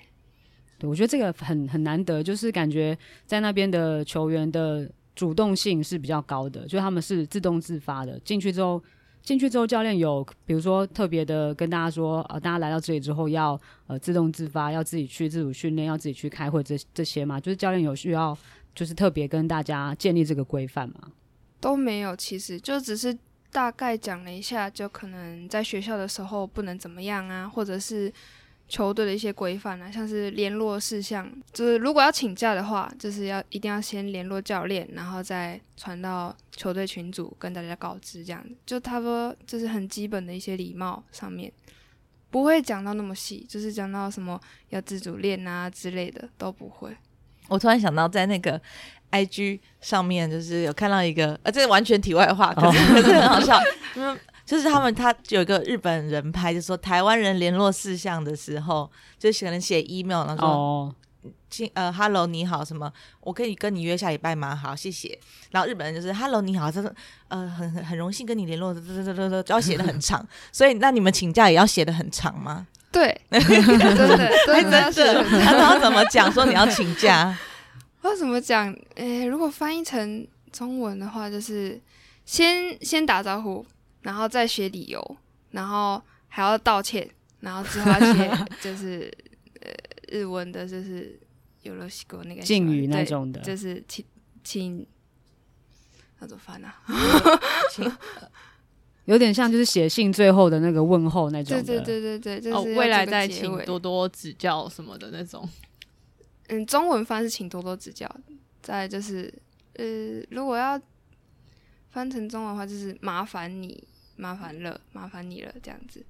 [0.78, 8.82] 对，我觉得这个很很难得，就是感觉在那边的球员的主动性是比较高的，就他们是自动自发的，进去之后，
[9.22, 18.36] 进去之后教练有比如说特别的跟大家说，呃，大家来到这里之后要呃自动自发，要自己去自主训练，要自己去开会这这些嘛，就是教练有需要
[18.74, 21.10] 就是特别跟大家建立这个规范嘛？
[21.60, 23.18] 都没有，其实就只是。
[23.52, 28.10] 大概讲了一下，就可能在学校的时候不能怎么样啊，或者是
[28.66, 41.52] 球队的一些规范啊，像是联络事项，就是如果要请假的话，就是要一定要先联络教练，然后再传到球队群组跟大家告知，这样就他说就是很基本的一些礼貌上面，
[42.30, 46.96] 不会讲到那么细，就是讲到什么要自主练啊之类的都不会。
[47.48, 48.58] 我突然想到在那个。
[49.12, 52.88] I G 上面就是有看到一个，呃，这是完全题外话，可是、oh.
[52.96, 53.60] 可是很好笑，
[53.96, 61.84] 嗯，就是他们他有一个日本人拍，就说台湾人联络事项的时候，就可能写 email，然后说，亲、oh.
[61.84, 64.56] 呃，Hello 你好，什么，我可以跟你约下礼拜吗？
[64.56, 65.18] 好，谢谢。
[65.50, 66.90] 然后日本人就是 Hello 你好，他说，
[67.28, 72.66] 呃，很很很荣幸跟你联络，嘚嘚嘚嘚，就要写的很长，所以那你们请假也要写的很长吗？
[72.90, 73.40] 对，真
[74.70, 77.36] 的，真的，然后怎么讲说你要请假？
[78.02, 78.72] 要怎么讲？
[78.96, 81.80] 诶、欸，如果翻译成中文的话，就是
[82.24, 83.64] 先先打招呼，
[84.02, 85.16] 然后再写理由，
[85.50, 87.08] 然后还要道歉，
[87.40, 89.12] 然后之后写就是
[89.62, 89.70] 呃
[90.08, 91.18] 日文的，就是
[91.62, 94.04] 有了西国那个敬语那种的，就是请
[94.42, 94.86] 请
[96.18, 96.74] 那怎么翻啊？
[97.70, 97.90] 请
[99.06, 105.48] 有点像就是写信最后的那个问候那种，对对对对对，就是哦，未来再请多多指教什么的那种。
[106.52, 108.08] 嗯，中文翻是请多多指教。
[108.60, 109.32] 再就是，
[109.76, 109.84] 呃，
[110.30, 110.78] 如果要
[111.90, 113.82] 翻成中文的话，就是麻烦你，
[114.16, 116.04] 麻烦了，麻烦你了，这样子。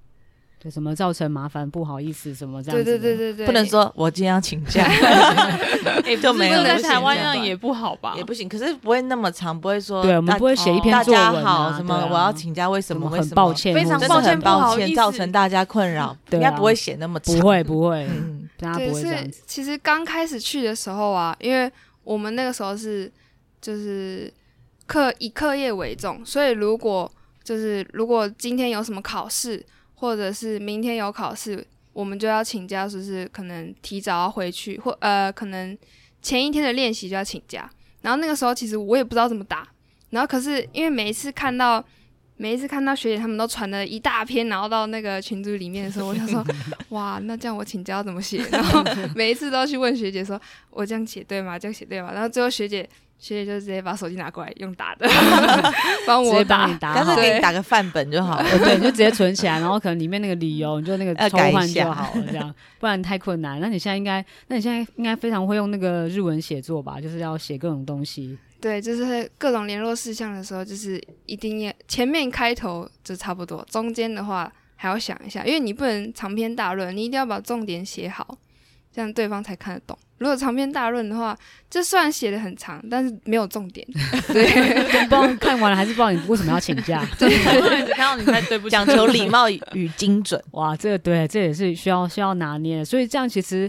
[0.59, 2.85] 对，什么造成麻烦，不好意思，什么这样子。
[2.85, 4.87] 对对对对对，不能说我今天要请假，
[6.21, 8.15] 就没有在台湾那样也不好吧？
[8.17, 8.49] 也不行。
[8.49, 10.03] 可是不会那么长，不会说。
[10.03, 13.09] 对，我们不会写一篇作文、啊、大家好，什么我要请假，为什么？
[13.09, 16.17] 很抱歉，非常抱歉，抱歉，造成大家困扰。
[16.33, 17.35] 应该不会写那么长。
[17.35, 18.07] 不会，不会。
[18.07, 21.71] 嗯就是其实刚开始去的时候啊，因为
[22.05, 23.11] 我们那个时候是
[23.61, 24.33] 就是
[24.87, 27.11] 课以课业为重，所以如果
[27.43, 35.77] 就是如果今天有什么考试，或者是明天有考试，我们就要请假，就是可能提早要回去，或呃可能
[36.21, 37.71] 前一天的练习就要请假。
[38.03, 39.69] 然后那个时候其实我也不知道怎么打，
[40.11, 41.85] 然后可是因为每一次看到。
[42.43, 46.45] 每一次看到学姐他们都传了一大篇，然后到那个群组里面的时候，我想说，
[46.91, 48.45] 哇，那这样我请教怎么写？
[48.51, 48.83] 然后
[49.15, 51.57] 每一次都要去问学姐说，我这样写对吗？
[51.57, 52.11] 这样写对吗？
[52.13, 52.83] 然后最后学姐
[53.17, 55.09] 学姐就直接把手机拿过来用打的，
[56.05, 63.61] 帮我打，干脆给你打个范本就好了，对，你就直接存起来，然后可能里面那个理由你就那个抽换就好了，这样不然太困难。
[63.61, 67.01] 那你现在应该，那你现在应该非常会用那个日文写作吧？
[67.01, 68.37] 就是要写各种东西。
[68.63, 78.39] 对，就是各种联络事项的时候，就是一定要前面开头就差不多，中间的话还要想一下，因为你不能长篇大论，你一定要把重点写好，
[78.95, 79.99] 这样对方才看得懂。
[80.19, 81.37] 如果长篇大论的话，
[81.69, 83.85] 这虽然写的很长，但是没有重点，
[84.33, 84.45] 对，
[84.87, 87.29] 不知道看完了还是不知道你为什么要请假， 对，
[87.85, 93.69] 只看到你才对不起，讲求礼貌与精准，哇，这个对，这也是需要需要拿捏的，所以这样其实。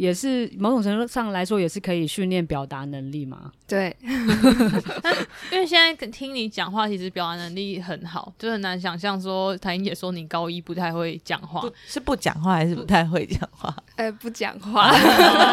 [0.00, 3.52] 也是某种程度上来说，也是可以训练表达能力嘛。
[3.68, 3.94] 对，
[5.52, 13.76] 因为现在听你讲话，其实表达能力很好，就很难想象说谭英姐说你高一不太会讲话，是不讲话还是不太会讲话？
[13.96, 14.90] 哎、 呃，不讲话，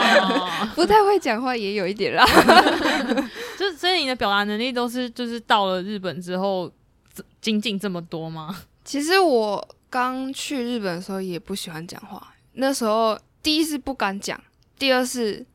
[0.76, 2.26] 不太会讲话也有一点啦。
[3.60, 6.72] 就所以你的表达能力都是就是到了日本之后
[7.42, 8.56] 精进这么多吗？
[8.86, 13.20] 其实我刚去日本的时候也不喜欢讲话，那时候。
[13.48, 14.38] 第一是不敢讲，
[14.78, 15.46] 第二是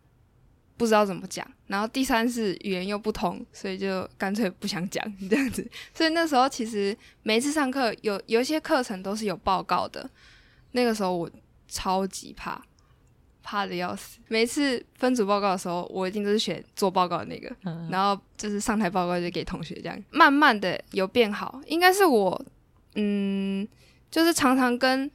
[0.79, 5.71] 不知道怎么讲，然后第三是语言又不通，所以就干脆不想讲这样子。
[5.93, 10.09] 所以那时候其实每一次上课有有一些课程都是有报告的，
[10.71, 11.31] 那个时候我
[11.69, 12.65] 超级怕，
[13.43, 14.19] 怕的要死。
[14.29, 17.55] 每次分组报告的时候，我一定都是选做报告的那个，
[17.91, 20.03] 然后就是上台报告就给同学这样。
[20.11, 22.43] 慢慢的有变好，应该是我
[22.95, 23.69] 嗯，
[24.11, 25.11] 就是常常跟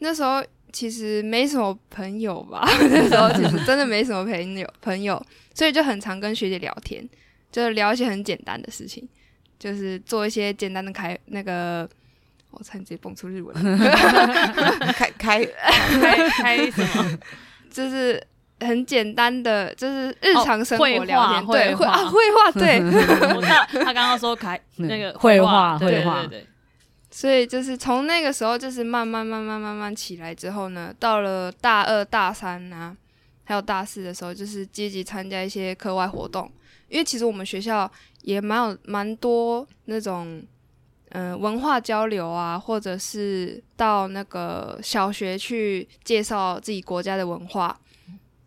[0.00, 0.44] 那时候。
[0.72, 5.20] 其实没什么朋友吧， 那时候其实真的没什么朋友，朋友，
[5.54, 7.06] 所以就很常跟学姐聊天，
[7.50, 9.08] 就是聊一些很简单的事情，
[9.58, 11.88] 就是做一些简单的开那个，
[12.50, 13.54] 我差点直接蹦出日文，
[14.92, 17.18] 开开开开什么？
[17.70, 18.22] 就是
[18.60, 22.80] 很简单的，就是日常生活聊天，哦、对，绘啊，绘画，对，
[23.84, 26.46] 他刚刚说开那个 绘画，绘画，对对对。
[27.18, 32.96] 所以就是从那个时候，就是慢慢慢慢慢慢起来之后呢，到了大二、大三啊，
[33.42, 36.48] 还有大四的时候，就是积极参加一些课外活动。
[36.88, 37.90] 因为其实我们学校
[38.22, 40.40] 也蛮有蛮多那种
[41.08, 47.76] 嗯、呃、文化交流啊，或者是到那个小学去介绍自己国家的文化，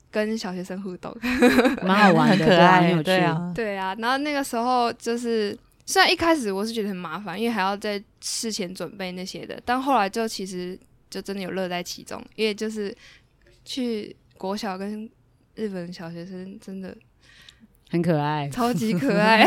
[0.09, 1.13] 跟小学生互动，
[1.83, 3.03] 蛮好玩的，很可爱，很有趣。
[3.03, 3.93] 对啊，对啊。
[3.99, 5.57] 然后那个时候就是。
[5.91, 12.95] 虽然一开始我是觉得很麻烦，因为还要在事前准备那些的，但后来就其实就真的有乐在其中，因为就是
[13.65, 15.09] 去国小跟
[15.55, 16.95] 日本小学生真的
[17.89, 19.45] 很可爱，超级可爱，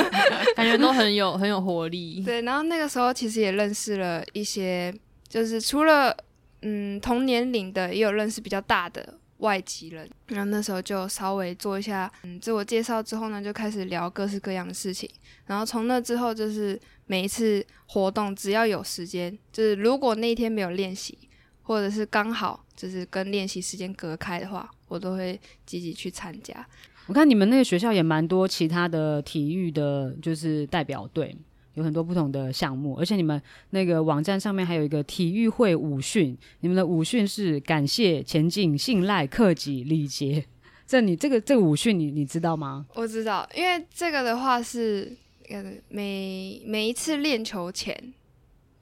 [0.56, 2.22] 感觉都很有很有活力。
[2.24, 4.92] 对，然后那个时候其实也认识了一些，
[5.28, 6.16] 就是除了
[6.62, 9.18] 嗯同年龄的，也有认识比较大的。
[9.42, 15.08] 外籍人，然后那时候就稍微做一下嗯自我介绍之后呢，就开始聊各式各样的事情。
[15.46, 21.18] 然后从那之后，就是每一次活动只要有时间，就是如果那一天没有练习，
[21.62, 26.66] 或者是刚好就是跟练习时间隔开的话，我都会积极去参加。
[27.06, 31.36] 我看你们那个学校也蛮多其他的体育的，就是代表队。
[31.74, 40.44] 有很多不同的项目，而且你们那个网站上面还有一个体育会武训，你们的武训是感谢、前进、信赖、克己、礼节。
[40.86, 42.86] 这你这个这个武训你你知道吗？
[42.94, 45.10] 我知道，因为这个的话是
[45.48, 48.12] 呃每每一次练球前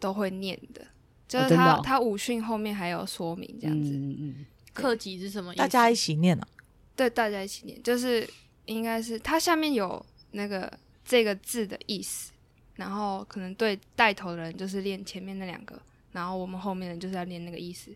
[0.00, 0.85] 都会念的，
[1.29, 3.92] 就是他、哦哦、他武训后面还有说明这样子。
[3.92, 5.59] 嗯嗯，克己是什么意思？
[5.59, 6.48] 大家一起念啊？
[6.96, 8.29] 对，大家一起念，就是
[8.64, 10.72] 应该是它下面有那个
[11.05, 12.33] 这个字的意思。
[12.81, 15.79] 然后可能对带头的人就是练前面那两个，
[16.12, 17.90] 然后我们后面的人就是要练那个意思，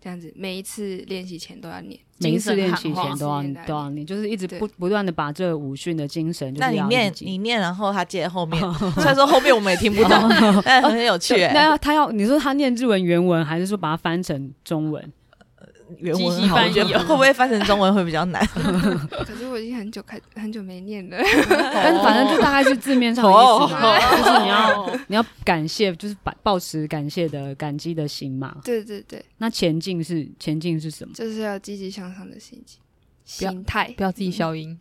[0.00, 6.54] 这样子每一次练习前都要练，每一次练习前都要都要练，就是一直不不断的把这个武训的精神。
[6.54, 8.62] 那你念你念，然后他接后面，
[8.94, 10.28] 虽然说后面我们也听不懂，
[10.64, 11.34] 但很有趣。
[11.52, 15.12] 那要他要你说他念日文原文，还是说把它翻成中文？
[15.98, 18.44] 原文好，我觉得会不会翻成中文会比较难？
[19.26, 21.16] 可是我已经很久开很久没念了，
[21.48, 28.56] 但是反正就大概是字面上的意思嘛，就是你要 你要感谢，就是抱保持感谢的感激的心嘛。
[28.64, 29.24] 对对对。
[29.38, 31.14] 那前进是前进是什么？
[31.14, 32.80] 就是要积极向上的心情
[33.24, 34.78] 心态，不要自己消音。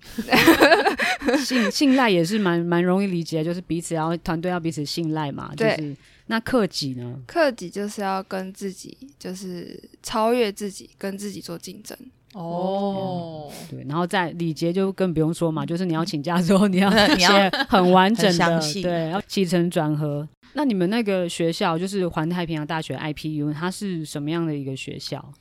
[1.44, 5.96] 信信赖也是蛮蛮容易理解，就是彼此要团队要彼此信赖嘛，就是。
[6.28, 7.20] 那克己呢？
[7.26, 11.98] 克己就是要跟自己，就是超越自己，跟自己做竞争。
[12.34, 20.28] 哦，对，然后在礼节就更不用说嘛，就是你要请假之后， 你要写很完整的，对，要起承转合。
[20.54, 25.34] 那你们那个学校就是环太平洋大学 IPU，它是什么样的一个学校？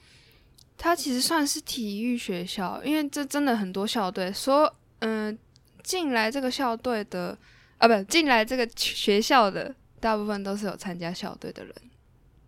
[0.78, 5.36] 它其实算是体育学校，因为这真的很多校队，说嗯，
[5.82, 7.36] 进来这个校队的
[7.78, 11.74] 啊，不，进来这个学校的大部分都是有参加校队的人。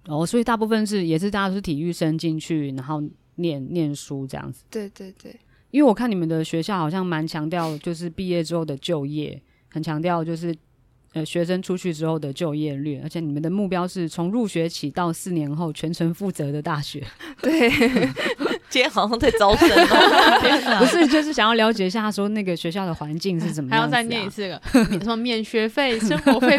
[0.07, 3.03] 哦，所以大部分是也是大家都是体育生进去，然后。
[3.41, 5.33] 念念书这样子，对对对，
[5.71, 9.41] 因为我看你们的学校好像蛮强调，就是毕业之后的就业，
[9.71, 10.53] 很强调就是。
[11.15, 17.03] 呃，学生出去之后的就业率，而且你们的目标是从入学起到四年后全程负责的大学。
[17.41, 17.71] 对，
[18.69, 20.77] 今天好像在招生哦。
[20.79, 23.81] 不是，就是想要了解一下，他说那个学校的环境是怎么样，啊？
[23.81, 24.61] 还要再念一次个，
[25.01, 26.59] 什么免学费、生活费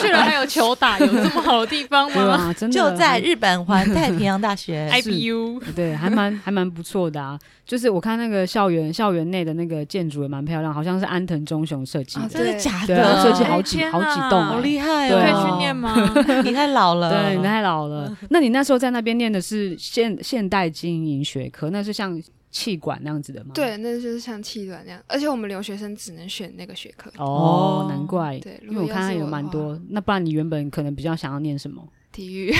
[0.00, 2.14] 去了还有球打，有这么好的地方吗？
[2.14, 7.38] 对啊，真的就在日本环太平洋大学 IPU，对，还蛮还蛮不错的啊。
[7.64, 13.22] 就是我看那个校园校园内的那个建筑也蛮漂亮，好像是安藤忠雄设计的，真的假的？
[13.22, 13.84] 设计好几。
[14.00, 15.20] 好几栋，好厉害哦！
[15.20, 15.94] 可以去念吗？
[16.44, 18.16] 你太老了，对，你太老了。
[18.30, 22.20] 那你那时候在那边念的是现现代经营学科，那是像
[22.50, 23.50] 气管那样子的吗？
[23.54, 25.02] 对，那就是像气管那样。
[25.08, 27.10] 而且我们留学生只能选那个学科。
[27.18, 28.38] 哦，难怪。
[28.38, 29.78] 对，因为我看他有蛮多。
[29.88, 31.82] 那不然你原本可能比较想要念什么？
[32.14, 32.50] 体育。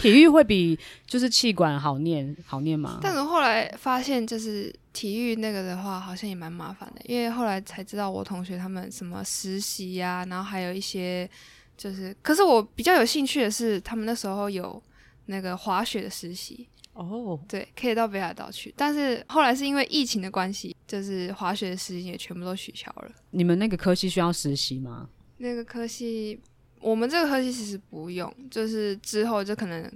[0.00, 0.76] 体育会比
[1.06, 2.98] 就是气管好念好念吗？
[3.02, 4.74] 但是后来发现就是。
[4.90, 11.28] 体育那个的话，好像也蛮麻烦的，因为后来才知道我同学他们什么实习呀、啊，然后还有一些
[11.76, 14.82] 就是，可是我比较有兴趣的是，他们那时候有
[15.26, 23.08] 那个滑雪的实习哦，对，可以到北海道去，但是后来是因为疫情的关系，就是滑雪的实习也全部都取消了。
[23.30, 25.08] 你们那个科系需要实习吗？
[25.36, 26.40] 那个科系，
[26.80, 29.90] 我们这个科系其实不用，就是之后就可能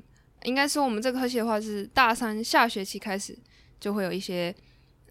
[0.45, 3.37] 应该说我们这个科系的话，是大三下学期开始
[3.81, 4.55] 就会有一些。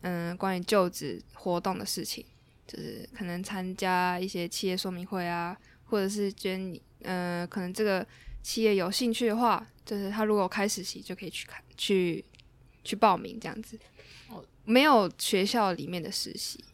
[0.03, 2.25] 嗯，关于就职活动的事情，
[2.65, 5.55] 就是可能参加一些企业说明会啊，
[5.85, 8.03] 或者是捐，嗯，可能这个
[8.41, 12.25] 企业有兴趣的话，就是他如果开实习就可以去看，去
[12.83, 13.77] 去报名这样子。
[14.29, 16.65] 哦，没有学校里面的实习。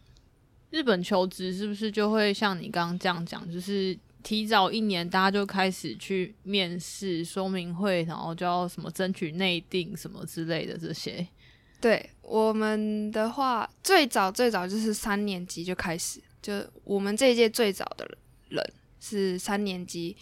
[0.69, 3.93] 日本求职是不是就会像你刚刚这样讲，就是
[4.28, 11.25] 提早一年大家就开始去面试说明会，然后就要什么争取内定什么之类的这些？
[11.80, 18.05] 对我们的话，最早最早就是三年级就开始，就我们这一届最早的
[18.49, 20.13] 人是三年级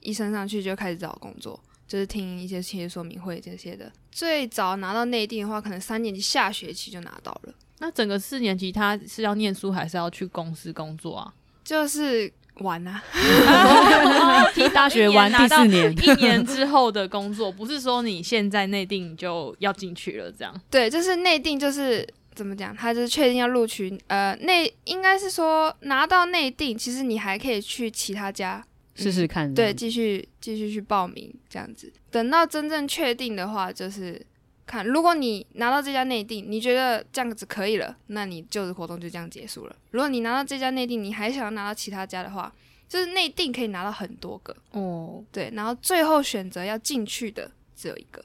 [0.00, 3.88] 一升上去就开始找工作，就是听一些企业说明会这些的。
[4.10, 7.54] 最早拿到内定的话，可能三年级下学期就拿到了。
[7.78, 11.32] 那整个四年级他是要念书还是要去公司工作啊？
[11.62, 12.32] 就是。
[12.60, 13.02] 玩啊！
[14.54, 20.54] 替大学玩第四年，一年之后的工作，不是说你现在内定就要进去了，这样。
[20.70, 23.98] 对，就是内定，就是怎么讲，他就是确定要录取。
[24.06, 29.52] 呃，内应该是说拿到内定，其实你还可以去其他家试试看。
[29.52, 31.92] 对，继续继续去报名这样子。
[32.10, 34.24] 等到真正确定的话，就是。
[34.66, 39.76] 看，如果你拿到这家内定，你觉得这样子可以了，那你就职活动就这样结束了。
[39.90, 42.52] 如果你拿到这家内定，你还想要拿到其他家的话，
[42.88, 45.22] 就是内定可以拿到很多个哦。
[45.30, 48.24] 对，然后最后选择要进去的只有一个。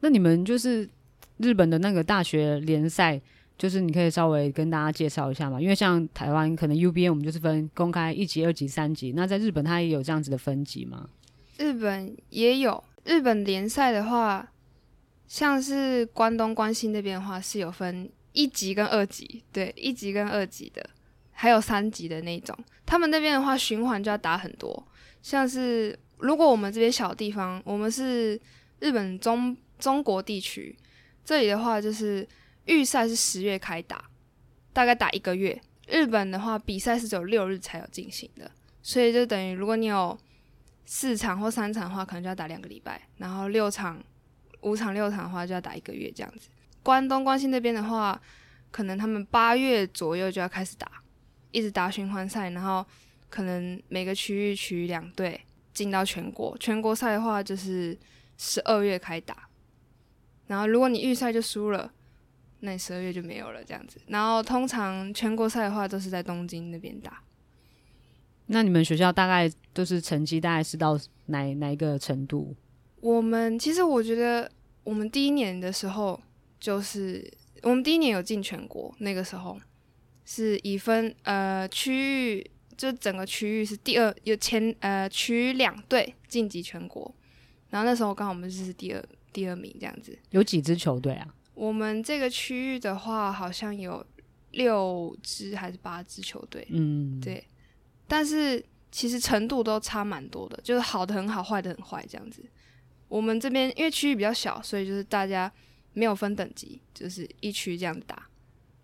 [0.00, 0.88] 那你们就是
[1.38, 3.20] 日本的那个大学联赛，
[3.56, 5.60] 就是你可以稍微跟大家介绍一下嘛？
[5.60, 11.08] 因为像台湾可能 UBA 我们就是分公开一级、二级、三级，那在日本它也有这样子的分级吗？
[11.56, 14.50] 日本也有，日本联赛的话。
[15.28, 20.88] 像是关东、关西那边的话，是有分一级跟二级，对，一级跟二级的，
[21.32, 22.56] 还有三级的那种。
[22.86, 24.88] 他们那边的话，循环就要打很多。
[25.20, 28.40] 像是如果我们这边小地方，我们是
[28.80, 30.74] 日本中中国地区，
[31.22, 32.26] 这里的话就是
[32.64, 34.02] 预赛是十月开打，
[34.72, 35.60] 大概打一个月。
[35.86, 38.50] 日本的话，比赛是只有六日才有进行的，
[38.82, 40.18] 所以就等于如果你有
[40.86, 44.02] 四场或三场的话，可能就要打两个礼拜，然后六场。
[44.62, 46.48] 五场六场的话就要打一个月这样子。
[46.82, 48.20] 关东关西那边的话，
[48.70, 50.90] 可能他们八月左右就要开始打，
[51.50, 52.84] 一直打循环赛，然后
[53.28, 55.40] 可能每个区域取两队
[55.74, 56.56] 进到全国。
[56.58, 57.98] 全国赛的话就是
[58.36, 59.48] 十二月开打，
[60.46, 61.92] 然后如果你预赛就输了，
[62.60, 64.00] 那你十二月就没有了这样子。
[64.06, 67.22] 然后通常全国赛的话都是在东京那边打。
[68.46, 72.56] 那你们学校大概都是成绩大概是到哪哪一个程度？
[73.00, 74.50] 我们其实我觉得，
[74.84, 76.20] 我们第一年的时候，
[76.58, 77.32] 就是
[77.62, 79.58] 我们第一年有进全国，那个时候
[80.24, 87.14] 是以分呃区域，就整个区域是第二，有前呃取两队晋级全国，
[87.70, 90.18] 然后那时候刚好我们就是第二第二名这样子。
[90.30, 91.34] 有几支球队啊？
[91.54, 94.04] 我们这个区域的话，好像有
[94.52, 96.66] 六支还是八支球队。
[96.70, 97.44] 嗯，对。
[98.06, 102.42] 但是其实程度都差蛮多的，就是好的很好，坏的很坏这样子。
[103.08, 105.50] 我们这边因为区域比较小，所以就是大家
[105.94, 108.24] 没有分等级，就是一区这样打。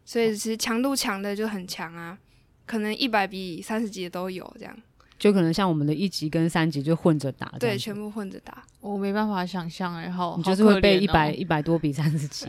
[0.04, 2.18] 所以其实强度强的就很强啊，
[2.66, 4.76] 可能一百比三十级的都有这样。
[5.16, 12.46] 就可能像我们的一级跟三级就混着打，对，全部混着打，我没办法想象，然后你就是会被一百一百多比三十级，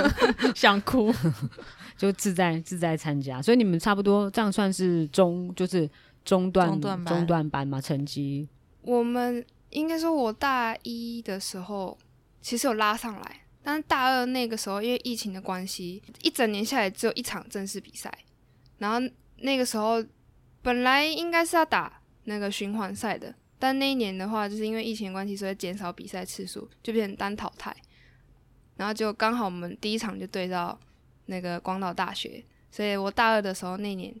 [0.54, 1.12] 想哭，
[1.96, 3.40] 就自在自在参加。
[3.40, 5.88] 所以你们差不多这样算是中，就是
[6.22, 7.80] 中段中段班，中段班嘛？
[7.80, 8.46] 成绩？
[8.82, 11.98] 我们应该说，我大一的时候
[12.40, 18.12] 其实有拉上来，但是大二那个时候因为疫情的关系，一整年下来只有一场正式比赛，
[18.78, 18.98] 然后
[19.38, 20.04] 那个时候
[20.62, 21.98] 本来应该是要打。
[22.24, 27.76] 那个循环赛的，但那一年的话，就是因为疫情关系，所以减少比赛次数，就变成单淘汰。
[28.76, 30.78] 然后就刚好我们第一场就对到
[31.26, 34.14] 那个广岛大学，所以我大二的时候那年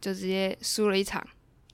[0.00, 1.20] 就直接输了一场，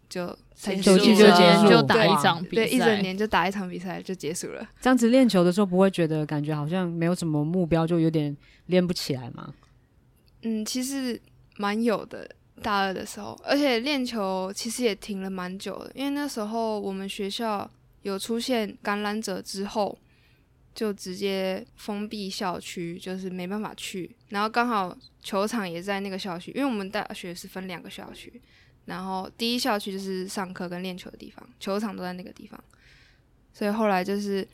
[0.08, 4.68] 就就就结束，就打一场比赛，对，一整年就打一场比赛就结束了。
[4.80, 8.36] 这样子练球的时候不会觉得感觉好像没有什么目标，就有点
[8.66, 9.52] 练不起来吗？
[10.42, 11.20] 嗯，其实
[11.56, 12.28] 蛮有的。
[12.62, 17.68] 大二的时候，而且练球其实也停了蛮久的，因为那时候我们学校
[18.02, 19.98] 有出现感染者之后，
[20.72, 24.14] 就直接封闭校区，就是没办法去。
[24.28, 28.40] 然后刚好球场也在那个校区，因为我们大学是分两个校区，
[28.86, 32.62] 然后第一校区就是上课跟练球的地方，球场都在那个地方，
[33.52, 34.46] 所以后来就是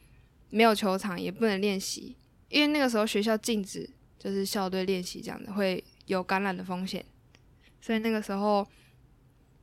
[0.51, 2.17] 没有球场，也不能练习，
[2.49, 7.05] 因为那个时候学校禁止就是校队练习这样的，会有感染的风险。
[7.81, 8.67] 所以那个时候，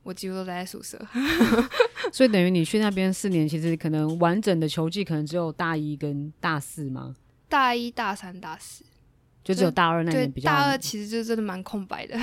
[0.02, 1.00] 我几乎都待在宿舍。
[2.12, 7.14] 所以等于你去那边四年，其实可能完整的球技可能只有大一跟大四吗？
[7.48, 8.84] 大一、大三、大四，
[9.44, 10.50] 就只有大二那年比较。
[10.50, 12.18] 大二其实就真的蛮空白的。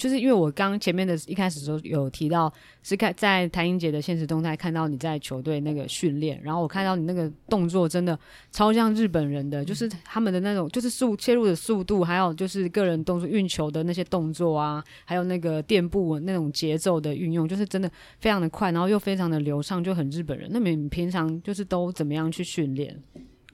[0.00, 2.50] 就是因为我刚前面的一开始的时候有提到，
[2.82, 8.18] 是看在谭英杰的现实动态看到你在球队那个训练，然后我看到你那个动作真的
[8.50, 17.90] 超像日本人的，就是他们的那种就是速切入的速度，还有就是个人动作运球的那些动作啊，还有那个垫步那种节奏的运用，就是真的
[18.20, 20.48] 非常的快，然后又非常的流畅，就很日本人。
[20.50, 22.98] 那么你平常就是都怎么样去训练？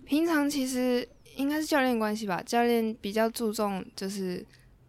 [0.04, 4.46] 平常其实应该是教练关系吧，教练比较注重就是。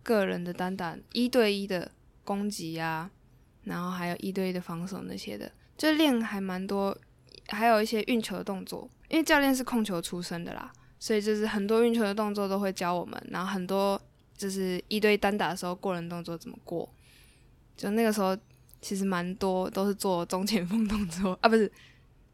[0.07, 1.91] 个人的单打一对一的
[2.23, 3.11] 攻击啊，
[3.65, 6.97] 然后还有一对一的防守那些的，就练还蛮多，
[7.49, 8.89] 还有一些运球的动作。
[9.09, 13.21] 因为教练是控球出身的啦，所以就是很多运球的动作都会教我们。
[13.29, 14.01] 然后很多
[14.37, 16.89] 就是一对一单打的时候过人动作怎么过，
[17.75, 18.37] 就那个时候
[18.81, 21.69] 其实蛮多都是做中前锋动作啊，不是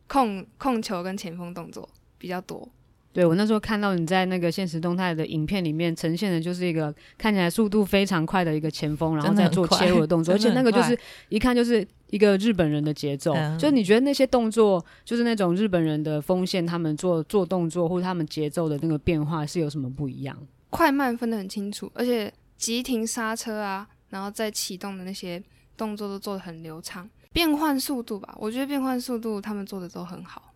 [0.08, 2.70] 控控球跟前锋动作比较多。
[3.14, 10.98] 对，我那时候看到你在那个现实动态的影片里面呈现的，就是一个看起来速度非常快的一个前锋，然后在做切入的动 作，而且那个就是
[11.30, 13.34] 一看就是一个日本人的节奏。
[13.36, 20.36] 嗯、就你觉得那些动作，就是那种日本人的锋线，他们做做动作或者他们节奏的那个变化是有什么不一样？
[20.72, 25.40] 快慢分得很清楚，而且急停刹车啊，然后再启动的那些
[25.78, 27.08] 动作都做得很流畅。
[27.32, 30.54] 变换速度吧，我觉得变换速度他们做的都很好，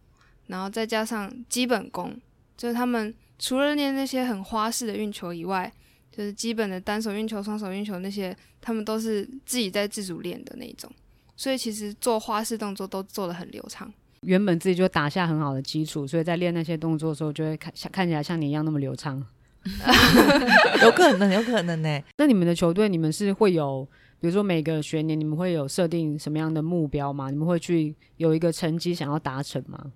[0.48, 2.20] 然后再加上基本功。
[2.58, 5.72] 就是他们除了练那些很花式的运球以外，
[6.12, 10.92] 就是基本的单手运球、双手运球那些，他们都是自己在自主练的那种。
[11.36, 13.94] 所以其实做花式动作都做得很流畅。
[14.22, 19.24] 原本自己就打下很好的基础，所以在练那些动作的时候，就会看像看起来像你一样那么流畅。
[20.82, 22.02] 有可能，有可能呢。
[22.18, 23.88] 那你们的球队，你们是会有，
[24.20, 27.30] 比如说每个学年，你们会有设定什么样的目标吗？
[27.30, 29.92] 你们会去有一个成绩想要达成吗？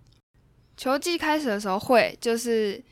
[0.78, 2.84] 球季开始的时候会，就是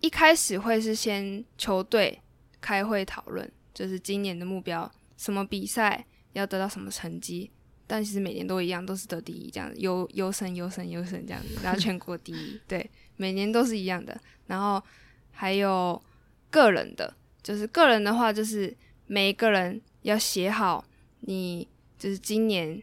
[0.00, 2.20] 一开始会是先球队
[2.60, 7.50] 开会讨论，就是今年的目标，什么比赛要得到什么成绩。
[7.86, 14.20] 但其实每年都一样，都是得第一这样子，优优胜优胜优胜这样子， 然后全国第一，对，每年都是一样的。
[14.46, 14.82] 然后
[15.30, 16.02] 还有
[16.50, 18.76] 个人的，就是个人的话，就是
[19.06, 20.84] 每一个人要写好
[21.20, 21.66] 你
[21.98, 22.82] 就是今年，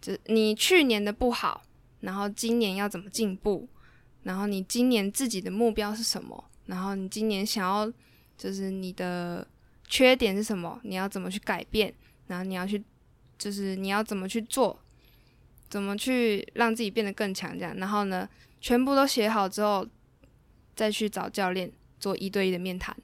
[0.00, 1.62] 就是你去年的不好。
[2.06, 3.68] 然后今年要怎么进步？
[4.22, 6.44] 然后你今年自己的目标是什么？
[6.66, 7.92] 然后你今年想要
[8.38, 9.44] 就是你的
[9.88, 10.80] 缺点是什么？
[10.84, 11.92] 你要怎么去改变？
[12.28, 12.80] 然后你要去
[13.36, 14.78] 就是你要怎么去做？
[15.68, 17.58] 怎么去让自己变得更强？
[17.58, 18.28] 这样，然后呢，
[18.60, 19.84] 全部都写好之后，
[20.76, 22.96] 再去找教练做一对一的面谈。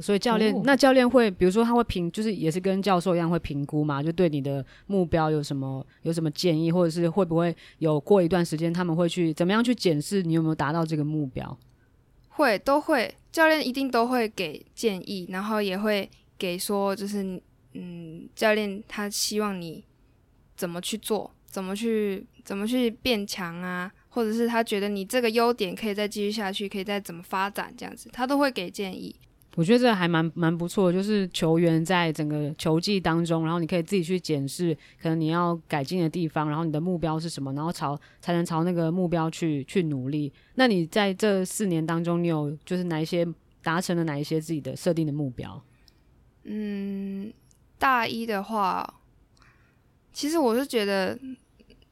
[0.00, 11.56] 所以教练，哦、那教练会，比如说他会评，就是也是跟教授一样会评估嘛，就对你的目标有什么有什么建议，或者是会不会有过一段时间他们会去怎么样去检视你有没有达到这个目标？
[12.28, 17.40] 会，都会，教练一定都会给建议，然后也会给说，就是
[17.72, 19.82] 嗯，教练他希望你
[20.54, 29.16] 怎么去做，怎么去怎么去变强啊，或者是他觉得你这个优点可以再继续下去，可以再怎么发展这样子，他都会给建议。
[29.56, 40.30] 我觉得这还蛮蛮不错的，就是球员在整个球季当中，然后你可以自己去检视，可能你要改进的地方，然后你的目标是什么，然后朝才能朝那个目标去去努力。
[40.56, 43.26] 那你在这四年当中，你有就是哪一些
[43.62, 45.64] 达成了哪一些自己的设定的目标？
[46.44, 47.32] 嗯，
[47.78, 49.00] 大一的话，
[50.12, 51.18] 其实我是觉得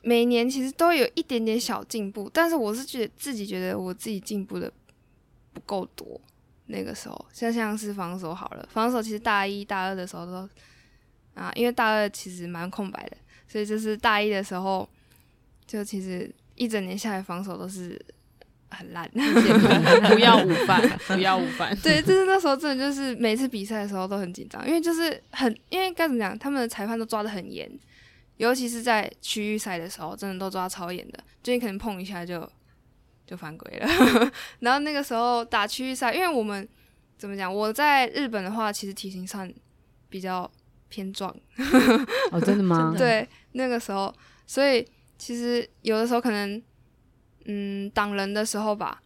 [0.03, 4.71] 每年其实都有一点点小进步，但是我是觉得自己觉得我自己进步的
[5.55, 6.21] 不够多。
[6.67, 10.49] 那个时候，像像是防守好了，防守其实大一大二的时候都
[11.35, 14.89] 啊，因为大二其实蛮空白的，所以就是大一的时候，
[15.67, 18.01] 就其实一整年下来防守都是
[18.71, 21.77] 很烂， 不要午饭，不要午饭。
[21.83, 27.71] 对，就是那时候真的就是每次比赛的时候都很紧张，因为就是很，因为该怎么讲，他们的裁判都抓的很严，
[28.39, 32.51] 尤其是在区域赛的时候，真的都抓超严的，就你可能碰一下就。
[33.27, 33.89] 就犯规了，
[34.61, 36.67] 然后那个时候打区域赛，因为我们
[37.17, 37.53] 怎么讲？
[37.53, 39.51] 我在日本的话，其实体型上
[40.09, 40.51] 比较
[40.89, 41.35] 偏壮。
[42.31, 42.95] 哦，真的吗？
[42.99, 44.15] 对，那个时候，
[44.47, 46.63] 所以其实有的时候可能，
[47.47, 49.01] 嗯，挡人的时候吧，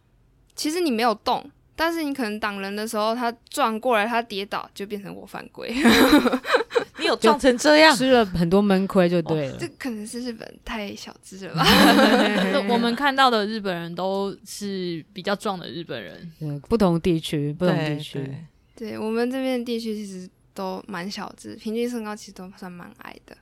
[0.55, 1.49] 其实你没有动。
[1.75, 5.73] 但是你可能挡人的时候，他转过来，他跌倒，就变成我犯规。
[6.99, 9.57] 你有撞成这样，吃了很多闷亏就对了。
[9.57, 11.65] 这可能是日本太小资了吧？
[12.69, 16.31] 我们看到的日本人都是比较壮的日本人。
[16.39, 18.29] 对，不同地区，不同地区。
[18.75, 23.35] 对，我们这边地区其实都蛮小资，平均身高其实都算蛮矮的。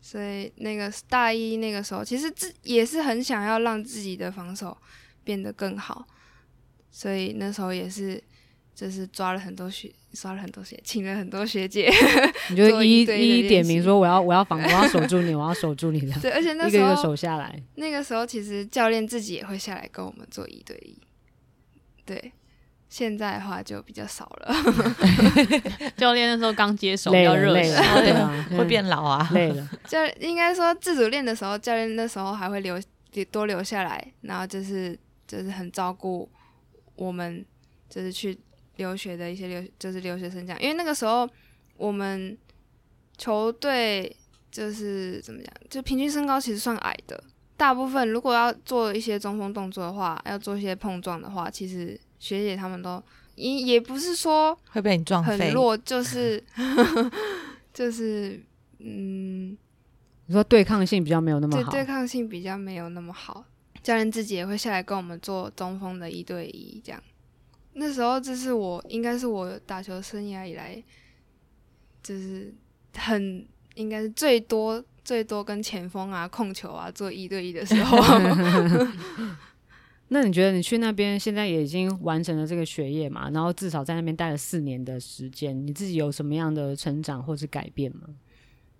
[0.00, 4.76] 所以那个大一那个时候，其实自也是很想要让自己的防守
[5.22, 6.06] 变得更好。
[6.90, 8.20] 所以那时候也是，
[8.78, 11.90] 就是抓了很多学，刷了很多学，请了很多学姐，
[12.48, 16.14] 你就 一一一点名说我要我要防我要守住你，我要守住你的。
[16.20, 17.60] 对，而且 那时候一个一个守下来。
[17.74, 20.96] 那个时候其实教练自己也会下来跟我们做一对一。
[22.06, 22.32] 对，
[22.88, 24.54] 现在的话就比较少了。
[25.98, 29.68] 教练那时候刚接手，比较热累了，对啊，会变老啊，累了。
[29.88, 32.80] 教应该说自主练的时候，教练那时候还会留
[33.32, 36.30] 多留下来，然后就是就是很照顾。
[36.94, 37.44] 我们
[37.88, 38.36] 就是去
[38.78, 41.28] 留学的一些留，就是留学生这样，因为那个时候
[41.76, 42.36] 我们
[43.16, 44.16] 球队
[44.50, 47.22] 就是怎么讲，就平均身高其实算矮的。
[47.56, 53.02] 大部分如果要做一些中锋动作的话，要做一些碰撞的话，其实学姐他们都
[53.34, 56.42] 也也不是说会被你撞很弱，就是
[57.74, 58.40] 就是
[58.78, 59.58] 嗯，
[60.26, 63.44] 你说对抗性比较没有那么好，对，对抗性比较没有那么好。
[63.82, 67.02] 教练自己也会下来跟我们做中锋的一对一，这样。
[67.78, 70.82] 那时候这是我应该是我打球生涯以来，
[72.02, 72.52] 就是
[72.96, 77.98] 很应该是最多最多跟前锋啊控球啊做一对一的时候。
[80.10, 83.30] 那你觉得你去那边现在也已经完成了这个学业嘛？
[83.30, 88.08] 然后至少在那边待了四年的时间，你自己有什么样的成长或是改变吗？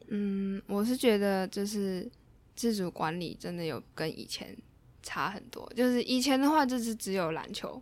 [0.09, 2.11] 嗯，我是觉得就是
[2.57, 4.57] 自主管理真的有跟以前。
[5.01, 7.81] 差很多，就是以前的话就是只有篮球，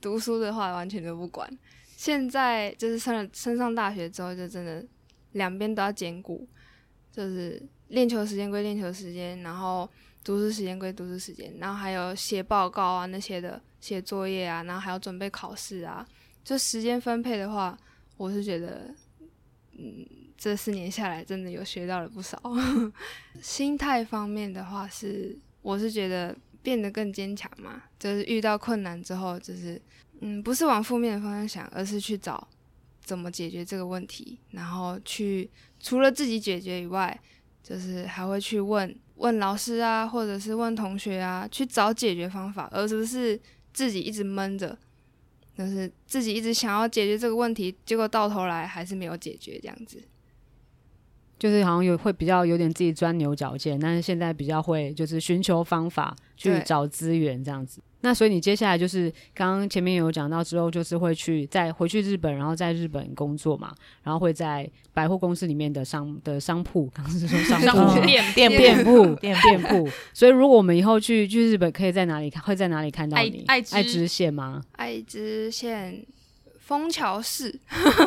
[0.00, 1.50] 读书的话完全都不管。
[1.96, 4.84] 现在就是上了升上大学之后，就真的
[5.32, 6.46] 两边都要兼顾，
[7.10, 9.88] 就是练球时间归练球时间，然后
[10.22, 16.06] 读书时间归读书时间，然后还有写报告啊那些的，写作业啊，然后还要准备考试啊。
[16.44, 17.76] 就时间分配的话，
[18.16, 18.94] 我是觉得，
[19.76, 22.40] 嗯，这四年下来真的有学到了不少。
[23.42, 26.36] 心态方面的话是，我是觉得。
[26.62, 29.80] 变得更坚强嘛，就是遇到困难之后，就是
[30.20, 32.48] 嗯，不是往负面的方向想，而是去找
[33.04, 35.48] 怎么解决这个问题，然后去
[35.80, 37.18] 除了自己解决以外，
[37.62, 43.40] 就是还会去问问老师啊，或者是问同学啊，去找解决方法，而不是
[43.72, 44.76] 自己一直闷着，
[45.56, 50.02] 就是自己一直想要解决这个问题，结果到头来还是没有解决这样子。
[51.38, 57.80] 就是好像有会比较有点自己钻牛角尖，但是现在比较会就是寻求方法去找资源这样子。
[58.00, 63.74] 那所以你接下来就是刚刚前面有讲到之后，就是会去再回去日本，然后在日本工作嘛，
[64.04, 69.88] 然后会在百货公司里面的商的商铺，刚刚是说商铺店店店铺店店铺。
[70.12, 72.40] 所以如果我们以后去去日本，可以在哪里看？
[72.44, 73.44] 会在哪里看到你？
[73.48, 74.62] 爱知县吗？
[74.76, 76.06] 爱知县
[76.68, 77.50] 枫桥市，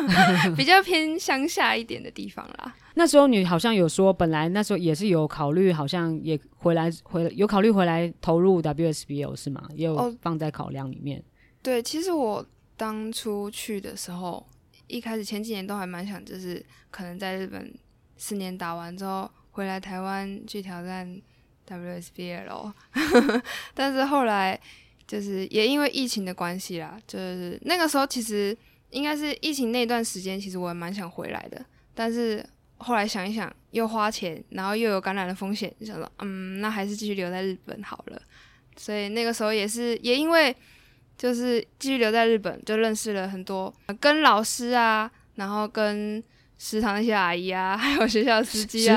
[0.56, 2.72] 比较偏乡下一点的地方啦。
[2.94, 9.68] 那时候你好像有说，本来那时候也是有考虑，好像也回来回有考虑回来投入 WSBL 是吗？
[9.74, 11.18] 也有放在考量里面。
[11.18, 11.24] 哦、
[11.60, 12.46] 对，其实我
[12.76, 14.46] 当初去的时候，
[14.86, 17.74] 一开始前几年都还蛮想，就是可能在日本
[18.16, 21.20] 四年打完之后，回来台湾去挑战
[21.68, 22.72] WSBL，
[23.74, 24.60] 但是后来
[25.12, 28.56] 就是也因为疫情的关系啦，就是那个时候其实
[28.88, 31.62] 应该是疫情那段时间，其实我也蛮想回来的，
[31.94, 32.44] 但是。
[32.84, 38.20] 后来想一想，又花钱，然后又有感染的风险，就想说，嗯，那还是继续留在日本好了。
[38.76, 40.52] 所以那个时候也是，也因为
[41.16, 46.20] 就是继续留在日本，就认识了很多跟老师啊，然后跟
[46.64, 48.96] 食堂那些阿姨啊， 还有学校司机啊，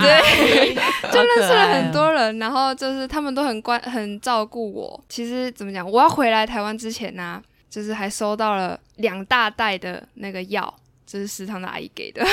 [0.00, 0.72] 对，
[1.10, 2.38] 就认识了很多人。
[2.38, 5.04] 然后就是他们都很关，很照顾我。
[5.08, 10.72] 其实怎么讲，我要回来台湾之前呢、啊，就是还收到了两大袋的那个药。
[11.04, 12.24] 就是食堂的阿姨给的，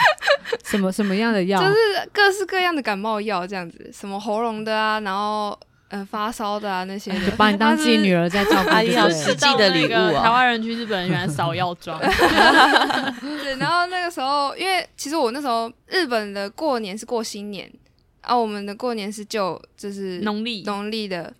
[0.64, 1.60] 什么什么样的药？
[1.60, 1.74] 就是
[2.10, 5.58] 各式各样的感冒药，这样子，什么喉咙的啊，然后
[5.94, 8.68] 呃发烧的啊那些，就把你当自己女儿在照顾。
[8.68, 10.24] 阿姨要实际的礼物啊！
[10.24, 11.98] 台湾人去日本人原来扫药妆。
[12.02, 17.70] 对，然后那个时候，因为其实我那时候日本的过年是过新年，
[18.22, 21.32] 啊，我们的过年是就就是农历农历的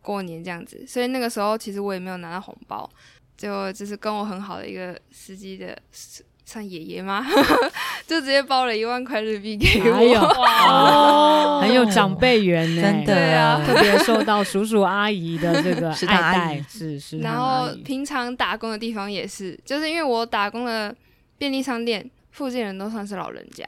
[0.00, 2.88] 过年这样子，所以那个时候其实我也没有拿到红包。
[3.34, 5.76] 就就是跟我很好的一个司机的
[6.52, 7.24] 算爷爷吗？
[8.06, 13.14] 就直接包了一万块日币给我，哎哇，很有长辈缘 呢，真的。
[13.14, 17.18] 对啊， 特别受到叔叔阿姨的这个爱戴，是是。
[17.20, 20.94] 然后平常打工的地方也是，就是因为我打工的
[21.38, 23.64] 便利商店附近人都算是老人家，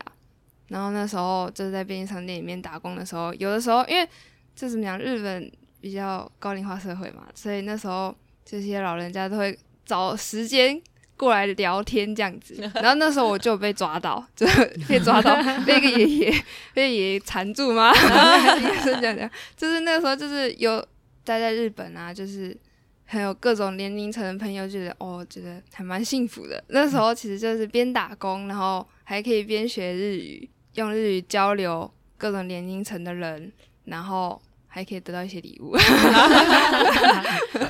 [0.69, 4.07] 然后那时候就是在便利商店里面打工的时候，有的时候因为
[4.55, 8.15] 这怎么讲，日本比较高龄化社会嘛，所以那时候。
[8.47, 10.79] 这些老人家都会找时间
[11.17, 14.47] 过来聊天这样子， 然后那时候我就被抓到， 就
[14.89, 17.93] 被抓到 被一个爷爷被爷爷缠住吗？
[17.95, 20.79] 是这样讲，就是那个时候就是有
[21.25, 22.57] 待在日本啊，就是
[23.05, 26.63] 还有各种年龄层的朋友，觉得哦，觉得还蛮幸福的。
[26.69, 33.53] 那时候其实就是边打工，然后还可以边学日语，用日语交流各种年龄层的人，
[33.85, 34.41] 然后。
[34.75, 35.77] 还可以得到一些礼物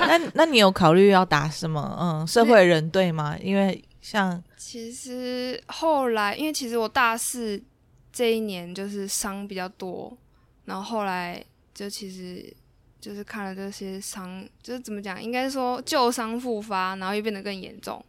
[0.08, 1.94] 那那你有考虑要打什么？
[2.00, 3.36] 嗯，社会人队吗？
[3.42, 7.62] 因为像其实后来，因为其实我大四
[8.10, 10.16] 这一年就是伤比较多，
[10.64, 11.44] 然后后来
[11.74, 12.50] 就其实
[12.98, 18.02] 就是看了这些伤，就是怎么讲，应该说旧伤复发，然后又变得更严重，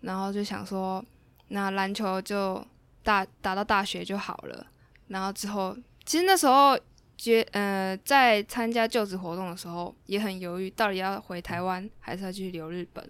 [0.00, 1.04] 然后就想说，
[1.48, 2.66] 那篮球就
[3.02, 4.66] 大打到大学就好了。
[5.08, 6.78] 然后之后，其实那时候。
[7.16, 13.08] 觉呃，在参加就职活动的时候，也很犹豫，到底要回台湾还是要继续留日本。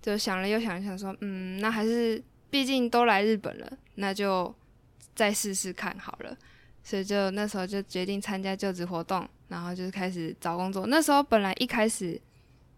[0.00, 4.54] 就想了又想想，说，嗯，那还是毕竟都来日本了，那就
[5.14, 6.36] 再试试看好了。
[6.84, 10.86] 所以就那时候就决定参加就职活动，然后就是开始找工作。
[10.86, 12.18] 那时候本来一开始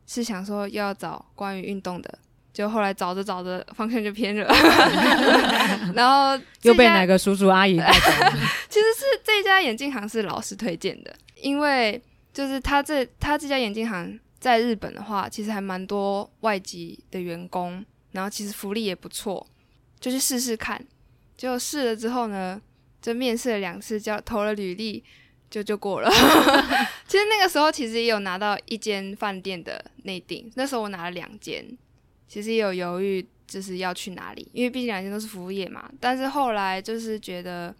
[0.07, 2.18] 是想说要找关于运动的。
[2.53, 4.44] 就后来找着找着方向就偏了，
[5.94, 8.32] 然后又被哪个叔叔阿姨带走了？
[8.68, 12.01] 其实是这家眼镜行是老师推荐的，因为
[12.32, 19.46] 就是他这他这家眼镜行在日本的话，其实还蛮多外籍的员工，然后其实福利也不错，
[20.01, 20.84] 就去试试看。
[21.36, 22.61] 就试了之后呢，
[23.01, 25.03] 就面试了两次，交投了履历，
[25.48, 26.11] 就就过了。
[27.07, 31.64] 其实那个时候其实也有拿到一间饭店的内定，那时候我拿了两间。
[32.31, 35.91] 其实也有犹豫，就是要去哪里，因为毕竟两间都是服务业嘛。
[35.99, 37.74] 但是后来就是觉得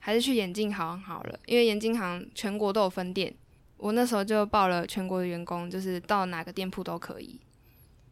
[0.00, 3.32] 还是去眼镜行好了，因为眼镜行全国都有分店。
[3.76, 7.38] 我那时候就报了全国的员工，就是到哪个店铺都可以。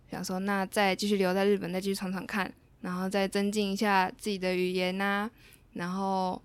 [0.08, 5.28] 想说那再继续留在日本，再继续闯闯看，然后再增进一下自己的语言呐，
[5.72, 6.40] 然后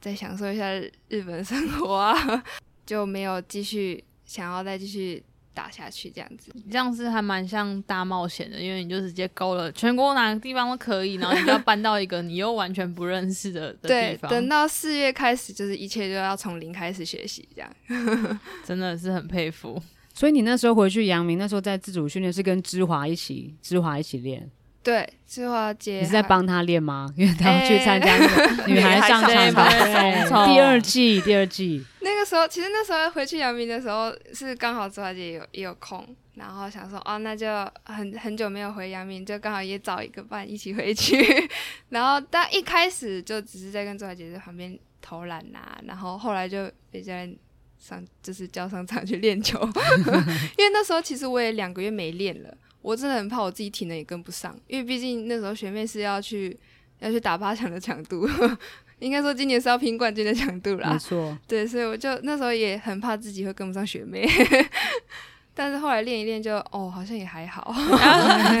[0.00, 0.72] 再享受一下
[1.08, 2.42] 日本生活啊，
[2.86, 5.22] 就没有继续想要再继续。
[5.54, 14.28] 打下去这样子，这样子还蛮像大冒险的，因为你就直接勾了全国哪个地方都可以，然后你要搬到一个你又完全不认识的 的地方。
[14.28, 17.70] 对，等到四月开始，就是一切就要从零开始学习，这 样
[18.66, 19.80] 真的是很佩服。
[20.12, 24.50] 所以你那时候回去阳明，那时候在自主训练是跟芝华一起，芝华一起练。
[24.84, 27.08] 对，芝华姐，你是在帮他练吗？
[27.16, 31.82] 因为他要去参加那个女孩上场 的第二季，第二季。
[32.02, 37.46] 那个时候，其实那时候回去阳明的时候，是刚好芝华姐也有也有空，然后想说，哦，那就
[37.84, 41.16] 很很久没有回阳明，就刚好也找一个伴一起回去。
[41.88, 47.34] 然后，但一开始就只是在跟芝华姐在旁边偷懒呐，然后后来就被教练
[47.78, 49.58] 上，就是叫上场去练球。
[49.58, 52.54] 因为那时候其实我也两个月没练了。
[52.84, 56.54] 我真的很怕我自己体能也跟不上，因为毕竟那时候学妹是要去
[56.98, 58.28] 要去打八强的强度，
[59.00, 60.92] 应该说今年是要拼冠军的强度啦。
[60.92, 64.28] 没错，对，所以我就那时候也很怕自己会跟不上学妹。
[65.56, 67.72] 但是后来练一练就哦，好像也还好。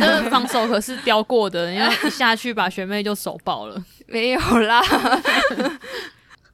[0.00, 3.84] 个防守可是雕过的，因为一下去把学妹就手爆了。
[4.06, 4.80] 没有啦。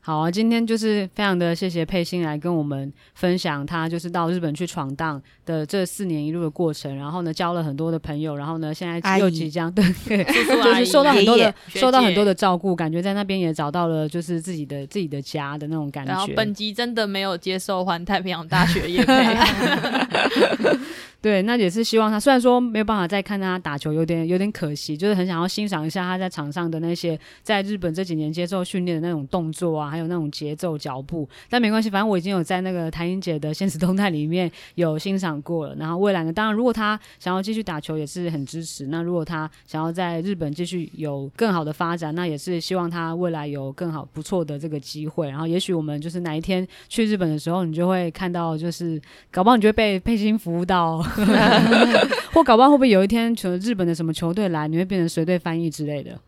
[0.03, 9.85] 好啊，今天就是非常的谢谢佩欣来跟我们分享，她就是到日本去闯荡的这四年一路的过程，然后呢交了很多的朋友，然后呢现在又即将对，
[10.25, 16.13] 就是受到很多的受到很多的照顾，感觉在那边也找到了就是自己的自己的家的那种感觉。
[16.13, 19.37] 然后本集真的没有接受环太平洋大学业配。
[21.23, 22.19] 对，那也是希望他。
[22.19, 31.29] 虽然说没有办法再看他打球，有点有点可惜，就是很想要欣赏一下他在场上的那些在日本这几年接受训练的那种动作啊，还有那种节奏脚步。
[31.51, 35.75] 但没关系，反正我已经有在那个谭英姐的现实动态里面有欣赏过了。
[35.75, 38.87] 然后未来呢，当然如果他想要继续打球，也是很支持。
[38.87, 45.29] 那如果他想要在日本继续有更好的发展，那也是希望他未来有更好不错的这个机会。
[45.29, 48.99] 然后也许我们就是哪一天去日本的时候，你就会看到，就是
[49.31, 51.05] 搞不好你就会被佩欣服务到。
[52.33, 56.19] 或搞不好会不会有一天，从日本的什么球队来，你会变成随队翻译之类的？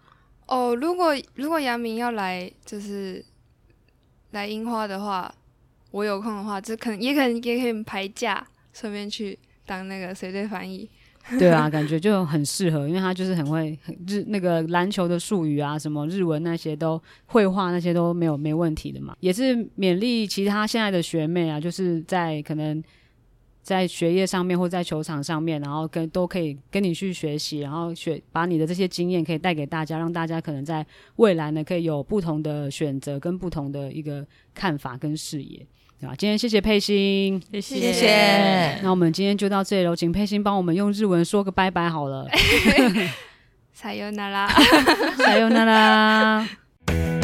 [0.46, 3.24] 哦，如果如果杨明要来，就是
[4.32, 5.32] 来樱花的话，
[5.90, 10.88] 我有空的话，就可能也可能也可以排假，顺便去当那个随队翻译。
[11.38, 19.14] 对啊，感觉就很适合，因为他就是很会很日那个篮球的术语啊，什么日文那些都绘画那些都没有没问题的嘛。
[19.20, 22.82] 也是勉励其他现在的学妹啊，就是在可能。
[23.61, 30.85] 在学业上面或在球场上面，然后跟都可以跟你去学习，然后学把你的这些经验可以带给大家，让大家可能在
[31.17, 35.65] 未来呢可以有不同的选择跟不同的一个看法跟视野，
[35.99, 36.15] 对吧？
[36.17, 37.75] 今天谢谢佩欣，谢谢。
[37.79, 38.79] 谢谢。
[38.81, 42.25] 那我们今天就到这里了，请佩欣帮我们用日文说个拜拜好了。
[43.75, 44.47] さよなら。
[45.17, 47.20] さよなら。